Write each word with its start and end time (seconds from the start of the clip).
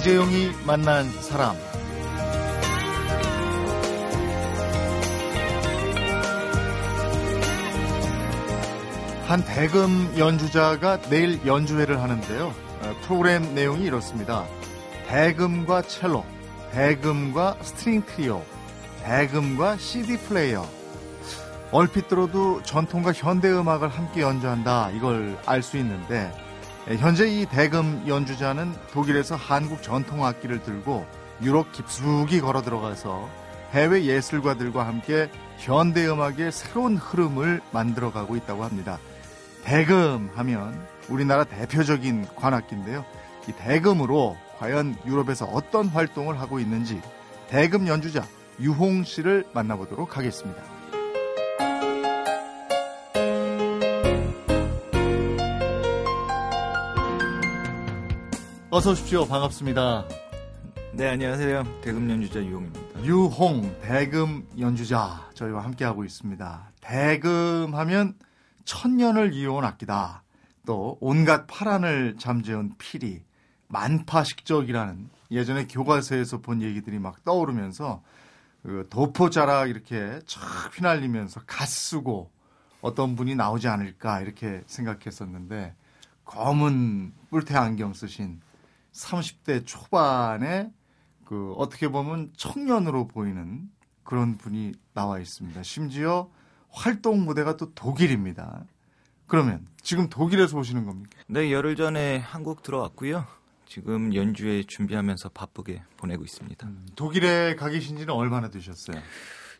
이재용이 0.00 0.52
만난 0.64 1.10
사람. 1.20 1.54
한 9.26 9.44
대금 9.44 10.14
연주자가 10.16 11.02
내일 11.10 11.46
연주회를 11.46 12.00
하는데요. 12.00 12.46
어, 12.46 12.96
프로그램 13.02 13.54
내용이 13.54 13.84
이렇습니다. 13.84 14.46
대금과 15.06 15.82
첼로, 15.82 16.24
대금과 16.72 17.58
string 17.60 18.02
trio, 18.06 18.42
대금과 19.04 19.76
CD 19.76 20.16
플레이어. 20.16 20.66
얼핏 21.72 22.08
들어도 22.08 22.62
전통과 22.62 23.12
현대 23.12 23.50
음악을 23.52 23.88
함께 23.88 24.22
연주한다. 24.22 24.92
이걸 24.92 25.36
알 25.44 25.62
수 25.62 25.76
있는데 25.76 26.32
예, 26.34 26.49
현재 26.86 27.28
이 27.28 27.46
대금 27.46 28.04
연주자는 28.08 28.74
독일에서 28.92 29.36
한국 29.36 29.82
전통 29.82 30.24
악기를 30.24 30.62
들고 30.62 31.06
유럽 31.42 31.72
깊숙이 31.72 32.40
걸어 32.40 32.62
들어가서 32.62 33.28
해외 33.72 34.04
예술가들과 34.04 34.86
함께 34.86 35.30
현대 35.58 36.06
음악의 36.08 36.50
새로운 36.50 36.96
흐름을 36.96 37.60
만들어가고 37.70 38.34
있다고 38.36 38.64
합니다. 38.64 38.98
대금 39.62 40.30
하면 40.34 40.86
우리나라 41.08 41.44
대표적인 41.44 42.26
관악기인데요. 42.34 43.04
이 43.48 43.52
대금으로 43.52 44.36
과연 44.58 44.96
유럽에서 45.06 45.44
어떤 45.46 45.86
활동을 45.86 46.40
하고 46.40 46.58
있는지 46.58 47.00
대금 47.48 47.86
연주자 47.86 48.26
유홍 48.58 49.04
씨를 49.04 49.44
만나보도록 49.52 50.16
하겠습니다. 50.16 50.69
어서 58.80 58.92
오십시오. 58.92 59.26
반갑습니다. 59.26 60.06
네, 60.94 61.08
안녕하세요. 61.08 61.82
대금 61.82 62.08
연주자 62.08 62.42
유홍입니다. 62.42 63.04
유홍 63.04 63.78
대금 63.82 64.48
연주자 64.58 65.28
저희와 65.34 65.64
함께하고 65.64 66.02
있습니다. 66.02 66.72
대금 66.80 67.74
하면 67.74 68.14
천년을 68.64 69.34
이어온 69.34 69.66
악기다. 69.66 70.22
또 70.64 70.96
온갖 71.02 71.46
파란을 71.46 72.16
잠재운 72.18 72.72
피리, 72.78 73.22
만파식적이라는 73.68 75.10
예전에 75.30 75.66
교과서에서 75.66 76.38
본 76.38 76.62
얘기들이 76.62 76.98
막 76.98 77.22
떠오르면서 77.22 78.02
그 78.62 78.86
도포자락 78.88 79.68
이렇게 79.68 80.20
촥 80.24 80.74
휘날리면서 80.74 81.42
갓 81.46 81.68
쓰고 81.68 82.30
어떤 82.80 83.14
분이 83.14 83.34
나오지 83.34 83.68
않을까 83.68 84.22
이렇게 84.22 84.62
생각했었는데 84.64 85.74
검은 86.24 87.12
뿔테 87.28 87.58
안경 87.58 87.92
쓰신 87.92 88.40
30대 88.92 89.66
초반에 89.66 90.72
그 91.24 91.52
어떻게 91.52 91.88
보면 91.88 92.32
청년으로 92.36 93.06
보이는 93.06 93.70
그런 94.02 94.36
분이 94.36 94.72
나와 94.92 95.18
있습니다. 95.18 95.62
심지어 95.62 96.30
활동 96.68 97.24
무대가 97.24 97.56
또 97.56 97.72
독일입니다. 97.74 98.64
그러면 99.26 99.66
지금 99.82 100.08
독일에서 100.08 100.58
오시는 100.58 100.84
겁니까? 100.84 101.10
네, 101.28 101.52
열흘 101.52 101.76
전에 101.76 102.18
한국 102.18 102.62
들어왔고요. 102.62 103.24
지금 103.66 104.12
연주회 104.12 104.64
준비하면서 104.64 105.28
바쁘게 105.28 105.82
보내고 105.96 106.24
있습니다. 106.24 106.66
음, 106.66 106.86
독일에 106.96 107.54
가 107.54 107.68
계신 107.68 107.96
지는 107.96 108.12
얼마나 108.12 108.50
되셨어요? 108.50 109.00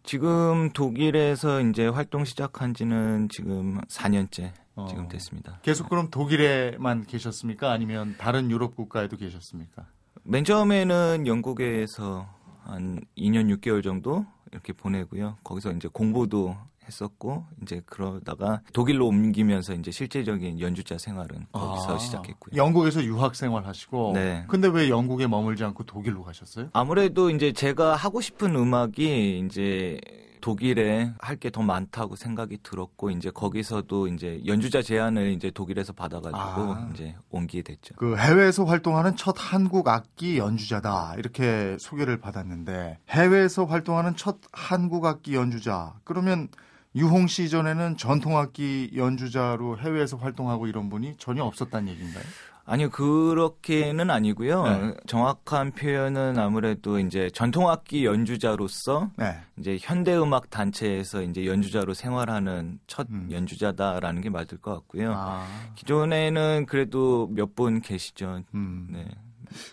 지금 0.03 0.71
독일에서 0.73 1.61
이제 1.61 1.87
활동 1.87 2.25
시작한 2.25 2.75
지는 2.75 3.29
지금 3.31 3.81
4년째 3.83 4.53
어, 4.83 4.87
지금 4.89 5.09
됐습니다. 5.09 5.59
계속 5.63 5.89
그럼 5.89 6.09
독일에만 6.11 7.07
계셨습니까? 7.07 7.71
아니면 7.71 8.15
다른 8.19 8.51
유럽 8.51 8.77
국가에도 8.77 9.17
계셨습니까? 9.17 9.87
맨 10.23 10.45
처음에는 10.45 11.27
영국에서 11.27 12.29
한 12.65 13.01
2년 13.17 13.55
6개월 13.57 13.83
정도 13.83 14.27
이렇게 14.53 14.73
보내고요. 14.73 15.39
거기서 15.45 15.73
이제 15.73 15.89
공부도 15.91 16.57
했었고 16.87 17.47
이제 17.63 17.81
그러다가 17.87 18.61
독일로 18.73 19.07
옮기면서 19.07 19.75
이제 19.75 19.91
실제적인 19.91 20.61
연주자 20.61 20.99
생활은 20.99 21.47
거기서 21.53 21.95
아, 21.95 21.99
시작했고요. 21.99 22.57
영국에서 22.57 23.03
유학 23.05 23.37
생활 23.37 23.65
하시고 23.67 24.13
네. 24.15 24.45
근데 24.49 24.69
왜 24.69 24.89
영국에 24.89 25.27
머물지 25.27 25.63
않고 25.65 25.85
독일로 25.85 26.25
가셨어요? 26.25 26.71
아무래도 26.73 27.31
이제 27.31 27.53
제가 27.53 27.95
하고 27.95 28.21
싶은 28.21 28.57
음악이 28.57 29.39
이제 29.47 29.99
독일에 30.41 31.13
할 31.21 31.37
게 31.39 31.51
더 31.51 31.63
많다고 31.63 32.17
생각이 32.17 32.59
들었고 32.63 33.11
이제 33.11 33.31
거기서도 33.31 34.09
이제 34.09 34.41
연주자 34.47 34.83
제안을 34.83 35.31
이제 35.33 35.51
독일에서 35.51 35.93
받아가지고 35.93 36.39
아, 36.39 36.89
이제 36.93 37.15
옮기게 37.31 37.63
됐죠. 37.63 37.95
그 37.97 38.17
해외에서 38.17 38.65
활동하는 38.65 39.17
첫 39.17 39.35
한국 39.39 39.89
악기 39.89 40.39
연주자다 40.39 41.15
이렇게 41.19 41.77
소개를 41.79 42.19
받았는데 42.21 42.99
해외에서 43.11 43.65
활동하는 43.65 44.17
첫 44.17 44.39
한국 44.53 45.07
악기 45.07 45.35
연주자 45.35 45.95
그러면 46.05 46.49
유홍 46.97 47.29
씨 47.29 47.49
전에는 47.49 47.97
전통악기 47.97 48.93
연주자로 48.97 49.79
해외에서 49.79 50.17
활동하고 50.17 50.67
이런 50.67 50.89
분이 50.91 51.15
전혀 51.19 51.45
없었다는 51.45 51.89
얘기인가요? 51.93 52.25
아니요, 52.71 52.89
그렇게는 52.91 54.11
아니고요. 54.11 54.63
네. 54.63 54.95
정확한 55.09 55.73
표현은 55.73 56.39
아무래도 56.39 57.01
이제 57.01 57.29
전통악기 57.35 58.05
연주자로서 58.05 59.11
네. 59.17 59.41
이제 59.59 59.77
현대 59.81 60.17
음악 60.17 60.51
단체에서 60.51 61.23
이제 61.23 61.47
연주자로 61.47 61.95
생활하는 61.95 62.79
첫 62.87 63.09
음. 63.11 63.29
연주자다라는 63.33 64.23
게 64.23 64.31
맞을 64.31 64.59
것 64.59 64.73
같고요. 64.73 65.13
아. 65.17 65.45
기존에는 65.75 66.67
그래도 66.67 67.29
몇 67.33 67.57
분 67.57 67.81
계시죠. 67.81 68.43
음. 68.55 68.87
네. 68.93 69.05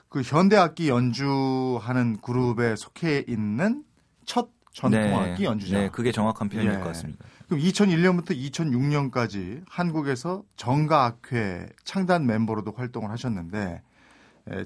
그 0.09 0.23
현대악기 0.23 0.89
연주하는 0.89 2.17
그룹에 2.19 2.75
속해 2.75 3.23
있는 3.27 3.83
첫 4.25 4.49
전통악기 4.73 5.43
네, 5.43 5.43
연주자. 5.43 5.79
네, 5.79 5.89
그게 5.89 6.11
정확한 6.11 6.49
표현일 6.49 6.73
예. 6.73 6.77
것 6.77 6.85
같습니다. 6.85 7.23
그럼 7.47 7.61
2001년부터 7.61 8.31
2006년까지 8.31 9.63
한국에서 9.69 10.43
정가악회 10.57 11.67
창단 11.83 12.25
멤버로도 12.25 12.73
활동을 12.75 13.09
하셨는데 13.11 13.81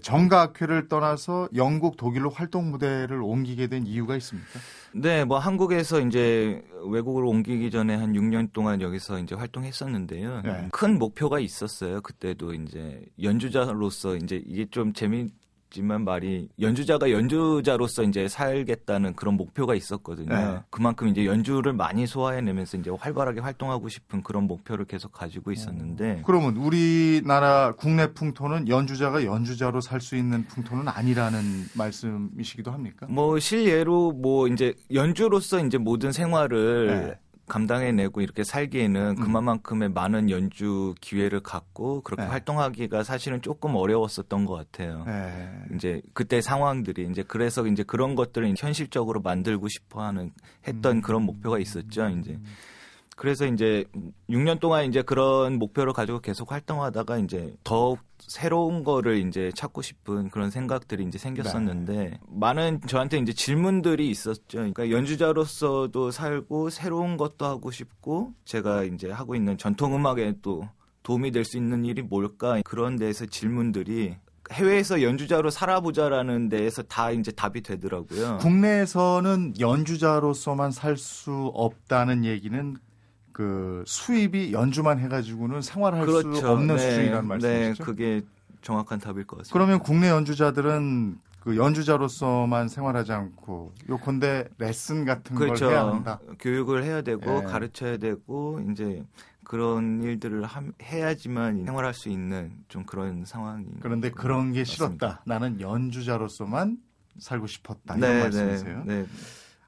정가악회를 0.01 0.89
떠나서 0.89 1.49
영국, 1.55 1.97
독일로 1.97 2.29
활동 2.29 2.69
무대를 2.69 3.21
옮기게 3.21 3.65
된 3.67 3.87
이유가 3.87 4.15
있습니까? 4.17 4.59
네, 4.93 5.25
뭐 5.25 5.39
한국에서 5.39 6.01
이제 6.01 6.63
외국으로 6.87 7.29
옮기기 7.29 7.71
전에 7.71 7.95
한 7.95 8.13
6년 8.13 8.53
동안 8.53 8.81
여기서 8.81 9.19
이제 9.19 9.33
활동했었는데요. 9.33 10.41
네. 10.43 10.67
큰 10.71 10.99
목표가 10.99 11.39
있었어요. 11.39 12.01
그때도 12.01 12.53
이제 12.53 13.03
연주자로서 13.21 14.17
이제 14.17 14.43
이게 14.45 14.67
좀 14.69 14.93
재미 14.93 15.31
지만 15.71 16.03
말이 16.03 16.49
연주자가 16.59 17.09
연주자로서 17.11 18.03
이제 18.03 18.27
살겠다는 18.27 19.15
그런 19.15 19.35
목표가 19.35 19.73
있었거든요. 19.73 20.35
네. 20.35 20.59
그만큼 20.69 21.07
이제 21.07 21.25
연주를 21.25 21.71
많이 21.73 22.05
소화해내면서 22.05 22.77
이제 22.77 22.91
활발하게 22.91 23.39
활동하고 23.39 23.87
싶은 23.87 24.21
그런 24.21 24.43
목표를 24.43 24.85
계속 24.85 25.13
가지고 25.13 25.51
있었는데. 25.51 26.19
어. 26.19 26.23
그러면 26.25 26.57
우리나라 26.57 27.71
국내 27.71 28.13
풍토는 28.13 28.67
연주자가 28.67 29.23
연주자로 29.23 29.79
살 29.79 30.01
수 30.01 30.15
있는 30.15 30.43
풍토는 30.47 30.87
아니라는 30.87 31.39
말씀이시기도 31.75 32.71
합니까? 32.71 33.05
뭐 33.07 33.37
실예로 33.37 34.11
뭐 34.13 34.47
이제 34.47 34.73
연주로서 34.91 35.63
이제 35.63 35.77
모든 35.77 36.11
생활을 36.11 36.87
네. 36.87 37.19
감당해내고 37.51 38.21
이렇게 38.21 38.45
살기에는 38.45 39.09
음. 39.09 39.15
그만큼의 39.15 39.89
많은 39.89 40.29
연주 40.29 40.95
기회를 41.01 41.41
갖고 41.41 41.99
그렇게 42.01 42.23
네. 42.23 42.29
활동하기가 42.29 43.03
사실은 43.03 43.41
조금 43.41 43.75
어려웠었던 43.75 44.45
것 44.45 44.53
같아요. 44.53 45.03
네. 45.05 45.51
이제 45.75 46.01
그때 46.13 46.39
상황들이 46.39 47.09
이제 47.11 47.23
그래서 47.27 47.67
이제 47.67 47.83
그런 47.83 48.15
것들을 48.15 48.53
현실적으로 48.57 49.19
만들고 49.19 49.67
싶어하는 49.67 50.31
했던 50.65 50.97
음. 50.97 51.01
그런 51.01 51.23
목표가 51.23 51.59
있었죠. 51.59 52.07
이제 52.19 52.39
그래서 53.15 53.45
이제 53.45 53.85
6년 54.29 54.59
동안 54.59 54.85
이제 54.85 55.01
그런 55.01 55.59
목표를 55.59 55.93
가지고 55.93 56.19
계속 56.21 56.51
활동하다가 56.51 57.19
이제 57.19 57.55
더욱 57.63 57.99
새로운 58.19 58.83
거를 58.83 59.17
이제 59.27 59.51
찾고 59.55 59.81
싶은 59.81 60.29
그런 60.29 60.49
생각들이 60.49 61.03
이제 61.03 61.17
생겼었는데 61.17 61.93
네. 61.93 62.19
많은 62.29 62.81
저한테 62.87 63.17
이제 63.19 63.33
질문들이 63.33 64.09
있었죠. 64.09 64.41
그러니까 64.57 64.89
연주자로서도 64.89 66.11
살고 66.11 66.69
새로운 66.69 67.17
것도 67.17 67.45
하고 67.45 67.69
싶고 67.71 68.33
제가 68.45 68.83
이제 68.83 69.11
하고 69.11 69.35
있는 69.35 69.57
전통 69.57 69.95
음악에 69.95 70.35
또 70.41 70.67
도움이 71.03 71.31
될 71.31 71.45
수 71.45 71.57
있는 71.57 71.83
일이 71.85 72.01
뭘까 72.01 72.61
그런 72.63 72.95
데서 72.95 73.25
질문들이 73.25 74.15
해외에서 74.51 75.01
연주자로 75.01 75.49
살아보자라는 75.49 76.49
데에서 76.49 76.83
다 76.83 77.11
이제 77.11 77.31
답이 77.31 77.61
되더라고요. 77.61 78.37
국내에서는 78.39 79.53
연주자로서만 79.59 80.71
살 80.71 80.97
수 80.97 81.51
없다는 81.53 82.25
얘기는 82.25 82.75
그 83.41 83.83
수입이 83.87 84.53
연주만 84.53 84.99
해가지고는 84.99 85.61
생활할 85.63 86.05
그렇죠. 86.05 86.33
수 86.35 86.47
없는 86.47 86.75
네. 86.75 86.81
수준이라는 86.81 87.27
말씀이시죠? 87.27 87.83
네, 87.83 87.83
그게 87.83 88.21
정확한 88.61 88.99
답일 88.99 89.25
것 89.25 89.37
같습니다. 89.37 89.53
그러면 89.53 89.79
국내 89.79 90.09
연주자들은 90.09 91.17
그 91.39 91.57
연주자로서만 91.57 92.67
생활하지 92.67 93.11
않고 93.13 93.73
요컨대 93.89 94.49
레슨 94.59 95.05
같은 95.05 95.35
그렇죠. 95.35 95.65
걸 95.65 95.73
해야 95.73 95.87
한다. 95.87 96.19
교육을 96.37 96.83
해야 96.83 97.01
되고 97.01 97.25
네. 97.25 97.43
가르쳐야 97.43 97.97
되고 97.97 98.63
이제 98.71 99.03
그런 99.43 100.03
일들을 100.03 100.43
하, 100.43 100.61
해야지만 100.83 101.65
생활할 101.65 101.95
수 101.95 102.09
있는 102.09 102.51
좀 102.67 102.85
그런 102.85 103.25
상황이. 103.25 103.65
그런데 103.79 104.11
그런 104.11 104.53
게 104.53 104.63
싫었다. 104.63 105.23
나는 105.25 105.59
연주자로서만 105.59 106.77
살고 107.17 107.47
싶었다. 107.47 107.97
이런 107.97 108.11
네, 108.11 108.21
말씀이세요? 108.21 108.83
네, 108.85 109.01
네. 109.01 109.05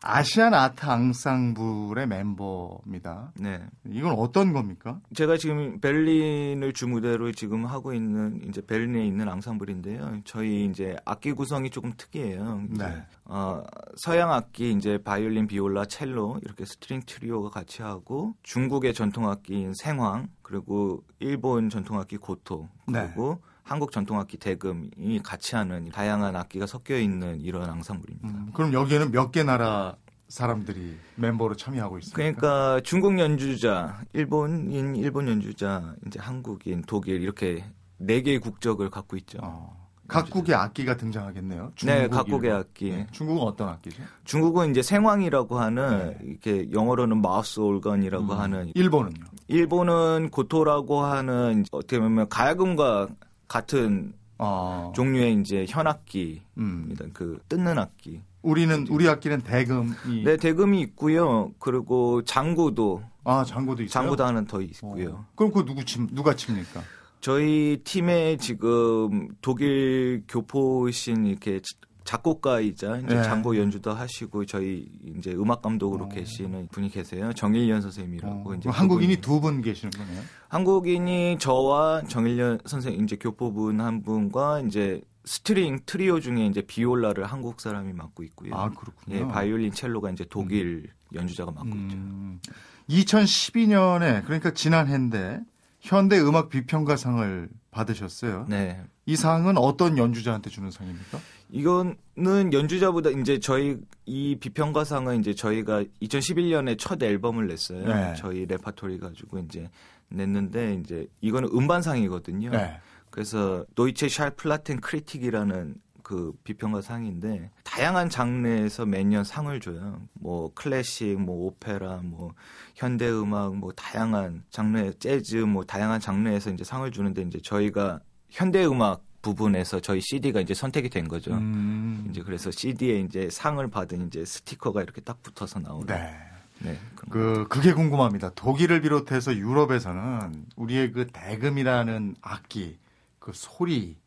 아시안 0.05 0.53
아트 0.53 0.85
앙상블의 0.85 2.07
멤버입니다. 2.07 3.31
네. 3.39 3.65
이건 3.85 4.13
어떤 4.17 4.51
겁니까? 4.51 4.99
제가 5.15 5.37
지금 5.37 5.79
베를린을 5.79 6.73
주무대로 6.73 7.31
지금 7.31 7.65
하고 7.65 7.93
있는 7.93 8.41
이제 8.47 8.61
베를린에 8.65 9.05
있는 9.05 9.29
앙상블인데요. 9.29 10.19
저희 10.25 10.65
이제 10.65 10.97
악기 11.05 11.31
구성이 11.31 11.69
조금 11.69 11.93
특이해요. 11.95 12.63
네. 12.69 13.03
어, 13.23 13.63
서양 13.95 14.33
악기 14.33 14.73
이제 14.73 14.97
바이올린, 15.01 15.47
비올라, 15.47 15.85
첼로 15.85 16.37
이렇게 16.43 16.65
string 16.65 17.03
trio가 17.05 17.49
같이 17.49 17.81
하고 17.81 18.35
중국의 18.43 18.93
전통 18.93 19.29
악기인 19.29 19.73
생황 19.73 20.27
그리고 20.41 21.01
일본 21.19 21.69
전통 21.69 21.97
악기 21.97 22.17
고토 22.17 22.67
네. 22.87 23.05
그리고 23.05 23.39
네. 23.41 23.52
한국 23.63 23.91
전통악기 23.91 24.37
대금이 24.37 25.21
같이 25.23 25.55
하는 25.55 25.89
다양한 25.89 26.35
악기가 26.35 26.65
섞여 26.67 26.97
있는 26.97 27.39
이런 27.41 27.69
앙상블입니다. 27.69 28.27
음, 28.27 28.51
그럼 28.53 28.73
여기에는 28.73 29.11
몇 29.11 29.31
개 29.31 29.43
나라 29.43 29.95
사람들이 30.27 30.97
멤버로 31.15 31.55
참여하고 31.55 31.99
있습니다. 31.99 32.15
그러니까 32.15 32.81
중국 32.83 33.19
연주자, 33.19 34.01
일본인, 34.13 34.95
일본 34.95 35.27
연주자, 35.27 35.95
이제 36.07 36.19
한국인, 36.19 36.81
독일 36.87 37.21
이렇게 37.21 37.63
네 37.97 38.21
개의 38.21 38.39
국적을 38.39 38.89
갖고 38.89 39.15
있죠. 39.17 39.39
어. 39.43 39.83
각국의 40.07 40.53
악기가 40.53 40.97
등장하겠네요. 40.97 41.71
네, 41.85 42.07
각국의 42.07 42.51
악기. 42.51 42.91
네. 42.91 43.07
중국은 43.11 43.41
어떤 43.43 43.69
악기죠? 43.69 44.03
중국은 44.25 44.71
이제 44.71 44.81
생황이라고 44.81 45.57
하는 45.59 46.17
네. 46.19 46.25
이렇게 46.27 46.71
영어로는 46.71 47.21
마우스 47.21 47.59
올건이라고 47.61 48.25
음. 48.33 48.39
하는. 48.39 48.71
일본은요? 48.75 49.23
일본은 49.47 50.29
고토라고 50.29 51.01
하는 51.01 51.63
어떻게 51.71 51.99
보면 51.99 52.27
가야금과 52.27 53.07
같은 53.53 54.13
어. 54.39 54.91
종류의 54.95 55.39
이제 55.39 55.67
현악기입니다. 55.69 57.05
음. 57.05 57.11
그 57.13 57.39
뜯는 57.49 57.77
악기. 57.77 58.19
우리는 58.41 58.87
우리 58.89 59.07
악기는 59.07 59.41
대금이 59.41 60.23
네 60.25 60.37
대금이 60.37 60.81
있고요. 60.81 61.51
그리고 61.59 62.23
장구도 62.23 63.03
아 63.23 63.45
장구도 63.45 63.83
있어요. 63.83 63.91
장구도 63.91 64.25
하나 64.25 64.43
더 64.43 64.59
있고요. 64.59 65.09
어. 65.11 65.25
그럼 65.35 65.51
그 65.51 65.63
누구 65.65 65.85
침 65.85 66.07
누가 66.13 66.35
칩니까? 66.35 66.81
저희 67.21 67.79
팀에 67.83 68.37
지금 68.37 69.29
독일 69.39 70.23
교포신 70.27 71.27
이렇게 71.27 71.61
작곡가이자 72.03 72.97
이제 72.97 73.15
네. 73.15 73.23
장고 73.23 73.57
연주도 73.57 73.91
하시고 73.93 74.45
저희 74.45 74.87
이제 75.17 75.31
음악 75.33 75.61
감독으로 75.61 76.05
어. 76.05 76.09
계시는 76.09 76.67
분이 76.71 76.89
계세요. 76.89 77.31
정일련 77.33 77.81
선생님이라고 77.81 78.51
어. 78.51 78.55
이제 78.55 78.69
한국인이 78.69 79.17
두 79.17 79.39
분 79.39 79.61
계시는 79.61 79.91
거네요. 79.91 80.21
한국인이 80.49 81.37
저와 81.39 82.03
정일련 82.07 82.59
선생 82.65 82.93
이제 83.03 83.15
교포분 83.15 83.81
한 83.81 84.03
분과 84.03 84.61
이제 84.61 85.01
string 85.25 85.79
trio 85.85 86.19
중에 86.19 86.45
이제 86.45 86.61
비올라를 86.61 87.25
한국 87.25 87.61
사람이 87.61 87.93
맡고 87.93 88.23
있고요. 88.23 88.53
아 88.55 88.69
그렇군요. 88.69 89.15
예, 89.17 89.27
바이올린 89.27 89.71
첼로가 89.71 90.11
이제 90.11 90.25
독일 90.29 90.91
음. 91.11 91.15
연주자가 91.15 91.51
맡고 91.51 91.69
음. 91.69 92.39
있죠. 92.41 92.53
2012년에 92.89 94.23
그러니까 94.25 94.51
지난해인데 94.51 95.39
현대 95.79 96.19
음악 96.19 96.49
비평가상을 96.49 97.49
받으셨어요. 97.71 98.45
네. 98.47 98.81
이 99.05 99.15
상은 99.15 99.57
어떤 99.57 99.97
연주자한테 99.97 100.49
주는 100.49 100.71
상입니까? 100.71 101.19
이거는 101.53 102.51
연주자보다 102.51 103.11
이제 103.11 103.39
저희 103.39 103.77
이 104.07 104.35
비평가상은 104.39 105.19
이제 105.19 105.35
저희가 105.35 105.83
2011년에 106.01 106.79
첫 106.79 107.01
앨범을 107.01 107.45
냈어요. 107.45 107.85
네. 107.85 108.15
저희 108.17 108.47
레파토리 108.47 108.97
가지고 108.97 109.37
이제 109.37 109.69
냈는데 110.09 110.73
이제 110.81 111.07
이거는 111.21 111.49
음반상이거든요. 111.53 112.49
네. 112.49 112.79
그래서 113.11 113.63
Deutsche 113.75 114.09
Schallplattenkritik이라는 114.09 115.75
그 116.01 116.33
비평가 116.43 116.81
상인데 116.81 117.51
다양한 117.63 118.09
장르에서 118.09 118.87
매년 118.87 119.23
상을 119.23 119.57
줘요. 119.59 120.01
뭐 120.13 120.51
클래식, 120.55 121.21
뭐 121.21 121.45
오페라, 121.45 122.01
뭐 122.03 122.33
현대 122.73 123.07
음악, 123.11 123.55
뭐 123.55 123.71
다양한 123.73 124.43
장르, 124.49 124.91
재즈, 124.97 125.35
뭐 125.35 125.63
다양한 125.63 125.99
장르에서 125.99 126.49
이제 126.49 126.63
상을 126.63 126.89
주는데 126.91 127.21
이제 127.21 127.39
저희가 127.43 127.99
현대 128.31 128.65
음악 128.65 129.03
부분에서 129.23 129.79
저희 129.79 129.99
CD가 130.01 130.41
이제 130.41 130.53
선택이 130.53 130.89
된 130.89 131.07
거죠. 131.07 131.33
음. 131.33 132.05
이제 132.11 132.21
그래서 132.21 132.51
CD에 132.51 132.99
이제 132.99 133.29
상을 133.31 133.67
받은 133.67 134.07
이제 134.07 134.23
스티커가 134.23 134.83
이렇게 134.83 135.01
딱 135.01 135.23
붙어서 135.23 135.59
나오는. 135.59 135.87
네. 135.87 136.13
네. 136.59 136.77
그 137.09 137.47
그게 137.49 137.73
궁금합니다. 137.73 138.31
독일을 138.35 138.81
비롯해서 138.81 139.35
유럽에서는 139.35 140.45
우리의 140.55 140.91
그 140.91 141.07
대금이라는 141.07 142.15
악기 142.21 142.77
그 143.17 143.31
소리, 143.33 143.97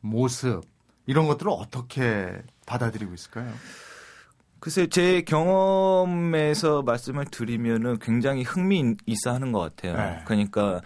모습 0.00 0.62
이런 1.06 1.26
것들을 1.26 1.52
어떻게 1.52 2.42
받아들이고 2.66 3.12
있을까요? 3.12 3.52
글쎄 4.60 4.86
제 4.88 5.22
경험에서 5.22 6.82
말씀을 6.82 7.24
드리면은 7.26 7.98
굉장히 7.98 8.42
흥미 8.42 8.94
있어 9.06 9.32
하는 9.32 9.52
것 9.52 9.60
같아요. 9.60 9.96
네. 9.96 10.22
그러니까 10.24 10.80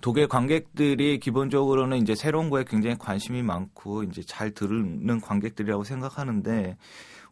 독일 0.00 0.28
관객들이 0.28 1.18
기본적으로는 1.18 1.98
이제 1.98 2.14
새로운 2.14 2.50
거에 2.50 2.64
굉장히 2.64 2.96
관심이 2.98 3.42
많고 3.42 4.04
이제 4.04 4.22
잘 4.22 4.52
들는 4.52 5.20
관객들이라고 5.20 5.84
생각하는데 5.84 6.76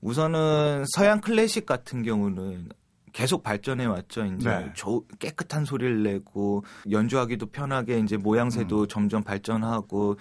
우선은 0.01 0.85
서양 0.95 1.21
클래식 1.21 1.65
같은 1.67 2.03
경우는 2.03 2.69
계속 3.13 3.43
발전해 3.43 3.87
왔죠. 3.87 4.27
이제 4.27 4.51
네. 4.51 4.71
조, 4.75 5.05
깨끗한 5.19 5.65
소리를 5.65 6.03
내고 6.03 6.65
연주하기도 6.91 7.47
편하게 7.47 7.99
이제 8.01 8.17
모양새도 8.19 8.83
음. 8.83 8.89
점점 8.89 9.23
발전하고 9.23 10.17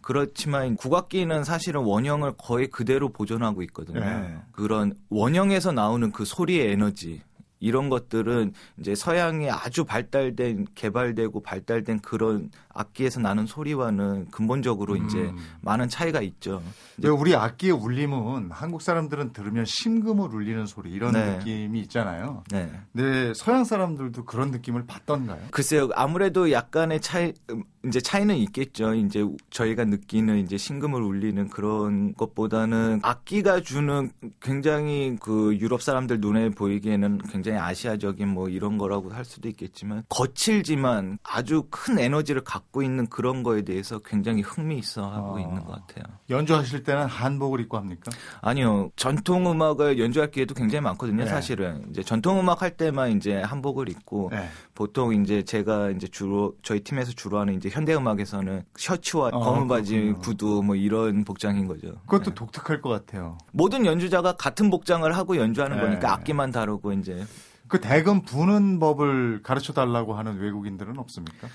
그렇지만 0.00 0.76
국악기는 0.76 1.42
사실은 1.42 1.82
원형을 1.82 2.34
거의 2.38 2.68
그대로 2.68 3.08
보존하고 3.08 3.62
있거든요. 3.62 3.98
네. 3.98 4.36
그런 4.52 4.94
원형에서 5.08 5.72
나오는 5.72 6.12
그 6.12 6.24
소리의 6.24 6.70
에너지 6.70 7.20
이런 7.60 7.88
것들은 7.88 8.52
이제 8.78 8.94
서양이 8.94 9.50
아주 9.50 9.84
발달된 9.84 10.66
개발되고 10.74 11.42
발달된 11.42 12.00
그런 12.00 12.50
악기에서 12.76 13.20
나는 13.20 13.46
소리와는 13.46 14.30
근본적으로 14.30 14.94
음. 14.94 15.06
이제 15.06 15.32
많은 15.62 15.88
차이가 15.88 16.20
있죠. 16.20 16.62
왜 17.02 17.10
우리 17.10 17.34
악기의 17.34 17.72
울림은 17.72 18.50
한국 18.50 18.82
사람들은 18.82 19.32
들으면 19.32 19.64
심금을 19.64 20.34
울리는 20.34 20.66
소리 20.66 20.90
이런 20.90 21.12
네. 21.12 21.36
느낌이 21.36 21.80
있잖아요. 21.80 22.42
네. 22.50 22.70
근데 22.92 23.32
서양 23.34 23.64
사람들도 23.64 24.24
그런 24.24 24.50
느낌을 24.50 24.86
받던가요? 24.86 25.40
글쎄요. 25.50 25.88
아무래도 25.94 26.50
약간의 26.50 27.00
차이 27.00 27.32
음, 27.50 27.62
이제 27.84 28.00
차이는 28.00 28.36
있겠죠. 28.36 28.94
이제 28.94 29.24
저희가 29.50 29.84
느끼는 29.84 30.38
이제 30.38 30.56
심금을 30.56 31.00
울리는 31.02 31.48
그런 31.48 32.14
것보다는 32.14 33.00
악기가 33.02 33.60
주는 33.60 34.10
굉장히 34.40 35.16
그 35.20 35.56
유럽 35.58 35.82
사람들 35.82 36.20
눈에 36.20 36.50
보이기에는 36.50 37.18
굉장히 37.30 37.58
아시아적인 37.58 38.28
뭐 38.28 38.48
이런 38.48 38.76
거라고 38.78 39.10
할 39.10 39.24
수도 39.24 39.48
있겠지만 39.48 40.04
거칠지만 40.08 41.18
아주 41.22 41.64
큰 41.70 41.98
에너지를 41.98 42.42
갖고 42.42 42.65
있는 42.82 43.06
그런 43.06 43.42
거에 43.42 43.62
대해서 43.62 43.98
굉장히 44.00 44.42
흥미 44.42 44.78
있어 44.78 45.08
하고 45.10 45.36
아, 45.36 45.40
있는 45.40 45.64
것 45.64 45.72
같아요. 45.86 46.04
연주하실 46.28 46.82
때는 46.82 47.06
한복을 47.06 47.60
입고 47.60 47.76
합니까? 47.76 48.10
아니요. 48.42 48.90
전통 48.96 49.50
음악을 49.50 49.98
연주할 49.98 50.30
기회도 50.30 50.54
굉장히 50.54 50.82
많거든요, 50.82 51.24
네. 51.24 51.26
사실은. 51.26 51.86
이제 51.90 52.02
전통 52.02 52.38
음악 52.38 52.62
할 52.62 52.76
때만 52.76 53.16
이제 53.16 53.40
한복을 53.40 53.88
입고 53.88 54.28
네. 54.32 54.48
보통 54.74 55.14
이제 55.14 55.42
제가 55.42 55.90
이제 55.90 56.06
주로 56.06 56.54
저희 56.62 56.80
팀에서 56.80 57.12
주로 57.12 57.38
하는 57.38 57.54
이제 57.54 57.68
현대 57.68 57.94
음악에서는 57.94 58.62
셔츠와 58.76 59.30
어, 59.32 59.40
검은 59.40 59.68
바지, 59.68 60.14
구두 60.20 60.62
뭐 60.62 60.76
이런 60.76 61.24
복장인 61.24 61.66
거죠. 61.66 61.92
그것도 62.06 62.30
네. 62.30 62.34
독특할 62.34 62.82
것 62.82 62.88
같아요. 62.90 63.38
모든 63.52 63.86
연주자가 63.86 64.32
같은 64.36 64.70
복장을 64.70 65.10
하고 65.16 65.36
연주하는 65.36 65.76
네. 65.76 65.82
거니까 65.82 66.12
악기만 66.12 66.50
다르고 66.50 66.92
이제 66.92 67.24
그 67.68 67.80
대금 67.80 68.22
부는 68.22 68.78
법을 68.78 69.42
가르쳐 69.42 69.72
달라고 69.72 70.14
하는 70.14 70.38
외국인들은 70.38 70.98
없습니까? 70.98 71.48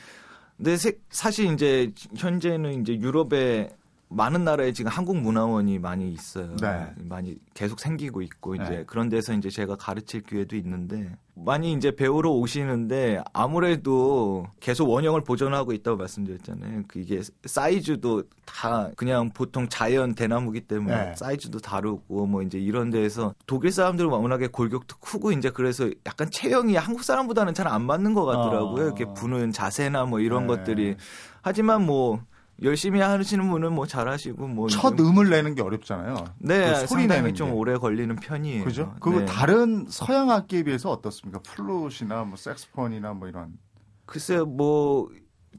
네, 0.64 0.76
사실 1.10 1.52
이제 1.52 1.92
현재는 2.16 2.82
이제 2.82 2.94
유럽에 2.94 3.70
많은 4.14 4.44
나라에 4.44 4.74
지금 4.74 4.92
한국 4.92 5.18
문화원이 5.18 5.80
많이 5.80 6.12
있어요. 6.12 6.56
네. 6.58 6.94
많이 6.98 7.38
계속 7.54 7.80
생기고 7.80 8.22
있고 8.22 8.56
이제 8.56 8.70
네. 8.70 8.84
그런 8.86 9.08
데서 9.08 9.34
이제 9.34 9.50
제가 9.50 9.78
가르칠 9.78 10.22
기회도 10.22 10.58
있는데 10.58 11.16
많이 11.34 11.72
이제 11.72 11.96
배우러 11.96 12.30
오시는데 12.32 13.24
아무래도 13.32 14.46
계속 14.60 14.90
원형을 14.90 15.22
보존하고 15.24 15.72
있다고 15.72 15.98
말씀드렸잖아요. 15.98 16.84
그 16.90 17.00
이게 17.00 17.22
사이즈도 17.46 18.24
다 18.46 18.92
그냥 18.98 19.30
보통 19.30 19.70
자연 19.70 20.14
대나무기 20.14 20.62
때문에 20.62 20.96
네. 20.96 21.16
사이즈도 21.16 21.60
다르고 21.60 22.26
뭐 22.28 22.42
이제 22.42 22.60
이런 22.60 22.90
데에서 22.90 23.34
독일 23.48 23.72
사람들은 23.72 24.10
워낙에 24.10 24.48
골격도 24.48 24.98
크고 24.98 25.32
이제 25.32 25.50
그래서 25.50 25.90
약간 26.06 26.30
체형이 26.30 26.76
한국 26.76 27.04
사람보다는 27.04 27.54
잘 27.54 27.62
안 27.72 27.84
맞는 27.84 28.14
것 28.14 28.26
같더라고요. 28.26 28.84
어. 28.84 28.86
이렇게 28.88 29.06
부는 29.06 29.54
자세나 29.54 30.04
뭐 30.06 30.20
이런 30.20 30.48
네. 30.48 30.48
것들이 30.48 30.96
하지만 31.42 31.86
뭐 31.86 32.20
열심히 32.64 33.00
하시는 33.00 33.50
분은 33.50 33.74
뭐 33.74 33.86
잘하시고 33.88 34.48
뭐 34.48 34.68
첫 34.70 35.00
음을 35.00 35.30
내는 35.30 35.56
게 35.56 35.62
어렵잖아요. 35.62 36.26
네, 36.40 36.74
그 36.82 36.88
소리 36.88 37.08
내는 37.08 37.34
좀 37.34 37.54
오래 37.54 37.76
걸리는 37.78 38.16
편이에요. 38.18 38.64
그죠? 38.64 38.94
그거 39.00 39.20
네. 39.20 39.26
다른 39.26 39.86
서양 39.90 40.30
악기에 40.30 40.64
비해서 40.64 40.92
어떻습니까? 40.92 41.40
플룻이나 41.44 42.24
뭐 42.24 42.38
색스폰이나 42.38 43.14
뭐 43.14 43.28
이런 43.28 43.58
글쎄요, 44.06 44.46
뭐 44.46 45.10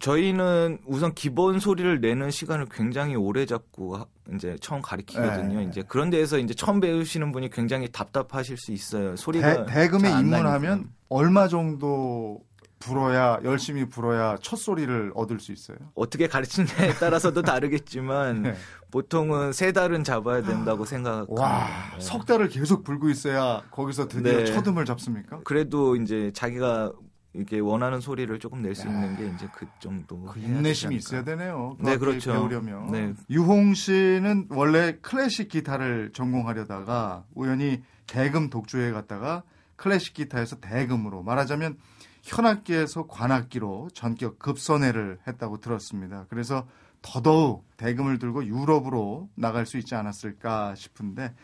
저희는 0.01 0.79
우선 0.87 1.13
기본 1.15 1.59
소리를 1.61 2.01
내는 2.01 2.31
시간을 2.31 2.67
굉장히 2.71 3.15
오래 3.15 3.47
잡고 3.47 3.99
이제 4.35 4.57
처음 4.61 4.81
가르치거든요. 4.83 5.61
네. 5.61 5.65
이제 5.65 5.83
그런 5.83 6.11
데에서 6.11 6.39
이제 6.39 6.55
처음 6.55 6.81
배우시는 6.81 7.33
분이 7.33 7.51
굉장히 7.51 7.89
답답하실 7.89 8.57
수 8.57 8.73
있어요. 8.73 9.17
소리가 9.17 9.67
대, 9.67 9.89
금에 9.89 10.11
입문하면 10.11 10.91
얼마 11.09 11.47
정도 11.49 12.41
불어야 12.83 13.39
열심히 13.45 13.85
불어야 13.89 14.37
첫 14.43 14.57
소리를 14.57 15.13
얻을 15.15 15.39
수 15.41 15.53
있어요. 15.53 15.77
어떻게 15.95 16.27
가르치냐에 16.27 16.95
따라서도 16.95 17.43
다르겠지만 17.43 18.43
네. 18.43 18.55
보통은 18.91 19.53
세 19.53 19.73
달은 19.73 20.05
잡아야 20.05 20.43
된다고 20.43 20.85
생각합니다. 20.85 21.41
와, 21.41 21.69
네. 21.95 22.01
석 22.01 22.27
달을 22.27 22.49
계속 22.49 22.83
불고 22.85 23.09
있어야 23.09 23.63
거기서 23.71 24.09
드디어 24.09 24.39
네. 24.39 24.45
첫음을 24.47 24.85
잡습니까? 24.85 25.41
그래도 25.45 25.97
이제 25.97 26.31
자기가 26.35 26.93
이게 27.35 27.61
원하는 27.61 28.01
소리를 28.01 28.37
조금 28.41 28.61
낼 28.61 28.75
수 28.75 28.87
있는 28.89 29.17
게 29.17 29.27
이제 29.35 29.49
그 29.55 29.67
정도 29.79 30.21
그 30.25 30.39
인내심이 30.39 30.97
있어야 30.97 31.25
되네요. 31.25 31.77
네, 31.81 31.97
그렇죠. 31.97 32.33
배우려면. 32.33 32.91
네. 32.91 33.15
유홍 33.31 33.73
씨는 33.75 34.49
원래 34.51 34.99
클래식 35.01 35.49
기타를 35.49 36.11
전공하려다가 36.13 37.25
우연히 37.35 37.83
대금 38.07 38.51
독주에 38.51 38.91
갔다가 38.93 39.45
클래식 39.77 40.13
기타에서 40.13 40.57
대금으로 40.61 41.23
말하자면 41.23 41.79
현악기에서 42.23 43.07
관악기로 43.07 43.91
전격 43.95 44.39
급선회를 44.39 45.19
했다고 45.27 45.61
들었습니다. 45.61 46.27
그래서 46.29 46.67
더더욱 47.03 47.67
대금을 47.77 48.19
들고 48.19 48.47
유럽으로 48.47 49.29
나갈 49.35 49.67
수 49.67 49.77
있지 49.77 49.95
않았을까 49.95 50.75
싶은데 50.77 51.35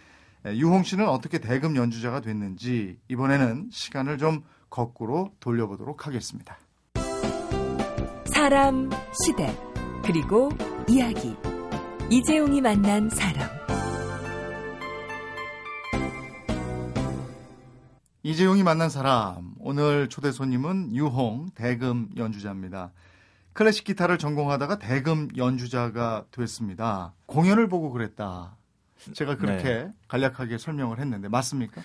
유홍 0.46 0.84
씨는 0.84 1.08
어떻게 1.08 1.38
대금 1.38 1.76
연주자가 1.76 2.20
됐는지 2.20 2.98
이번에는 3.08 3.68
시간을 3.72 4.18
좀 4.18 4.44
거꾸로 4.70 5.32
돌려보도록 5.40 6.06
하겠습니다. 6.06 6.58
사람, 8.26 8.88
시대, 9.24 9.54
그리고 10.04 10.48
이야기. 10.88 11.36
이재용이 12.10 12.60
만난 12.60 13.10
사람. 13.10 13.67
이재용이 18.22 18.62
만난 18.62 18.90
사람. 18.90 19.54
오늘 19.60 20.08
초대 20.08 20.32
손님은 20.32 20.94
유홍 20.94 21.50
대금 21.54 22.10
연주자입니다. 22.16 22.92
클래식 23.52 23.84
기타를 23.84 24.18
전공하다가 24.18 24.78
대금 24.78 25.28
연주자가 25.36 26.24
됐습니다. 26.30 27.14
공연을 27.26 27.68
보고 27.68 27.90
그랬다. 27.90 28.56
제가 29.12 29.36
그렇게 29.36 29.62
네. 29.62 29.92
간략하게 30.08 30.58
설명을 30.58 30.98
했는데 30.98 31.28
맞습니까? 31.28 31.80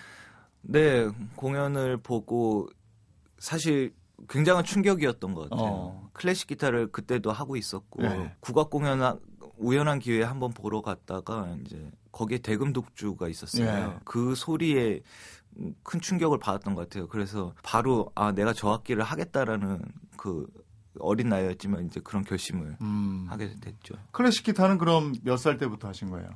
네, 0.62 1.08
공연을 1.36 1.98
보고 1.98 2.68
사실 3.38 3.94
굉장한 4.28 4.64
충격이었던 4.64 5.34
것 5.34 5.50
같아요. 5.50 5.66
어. 5.66 6.10
클래식 6.12 6.48
기타를 6.48 6.90
그때도 6.90 7.30
하고 7.30 7.56
있었고 7.56 8.02
네. 8.02 8.34
국악 8.40 8.70
공연 8.70 9.20
우연한 9.56 10.00
기회에 10.00 10.24
한번 10.24 10.52
보러 10.52 10.80
갔다가 10.80 11.56
이제 11.64 11.90
거기에 12.10 12.38
대금 12.38 12.72
독주가 12.72 13.28
있었어요. 13.28 13.88
네. 13.88 13.96
그 14.04 14.34
소리에 14.34 15.00
큰 15.82 16.00
충격을 16.00 16.38
받았던 16.38 16.74
것 16.74 16.82
같아요. 16.88 17.08
그래서 17.08 17.54
바로 17.62 18.10
아 18.14 18.32
내가 18.32 18.52
저 18.52 18.72
악기를 18.72 19.02
하겠다라는 19.02 19.82
그 20.16 20.46
어린 21.00 21.28
나이였지만 21.28 21.86
이제 21.86 22.00
그런 22.02 22.24
결심을 22.24 22.76
음. 22.80 23.26
하게 23.28 23.54
됐죠. 23.60 23.94
클래식 24.12 24.44
기타는 24.44 24.78
그럼 24.78 25.14
몇 25.22 25.36
살 25.36 25.56
때부터 25.58 25.88
하신 25.88 26.10
거예요? 26.10 26.28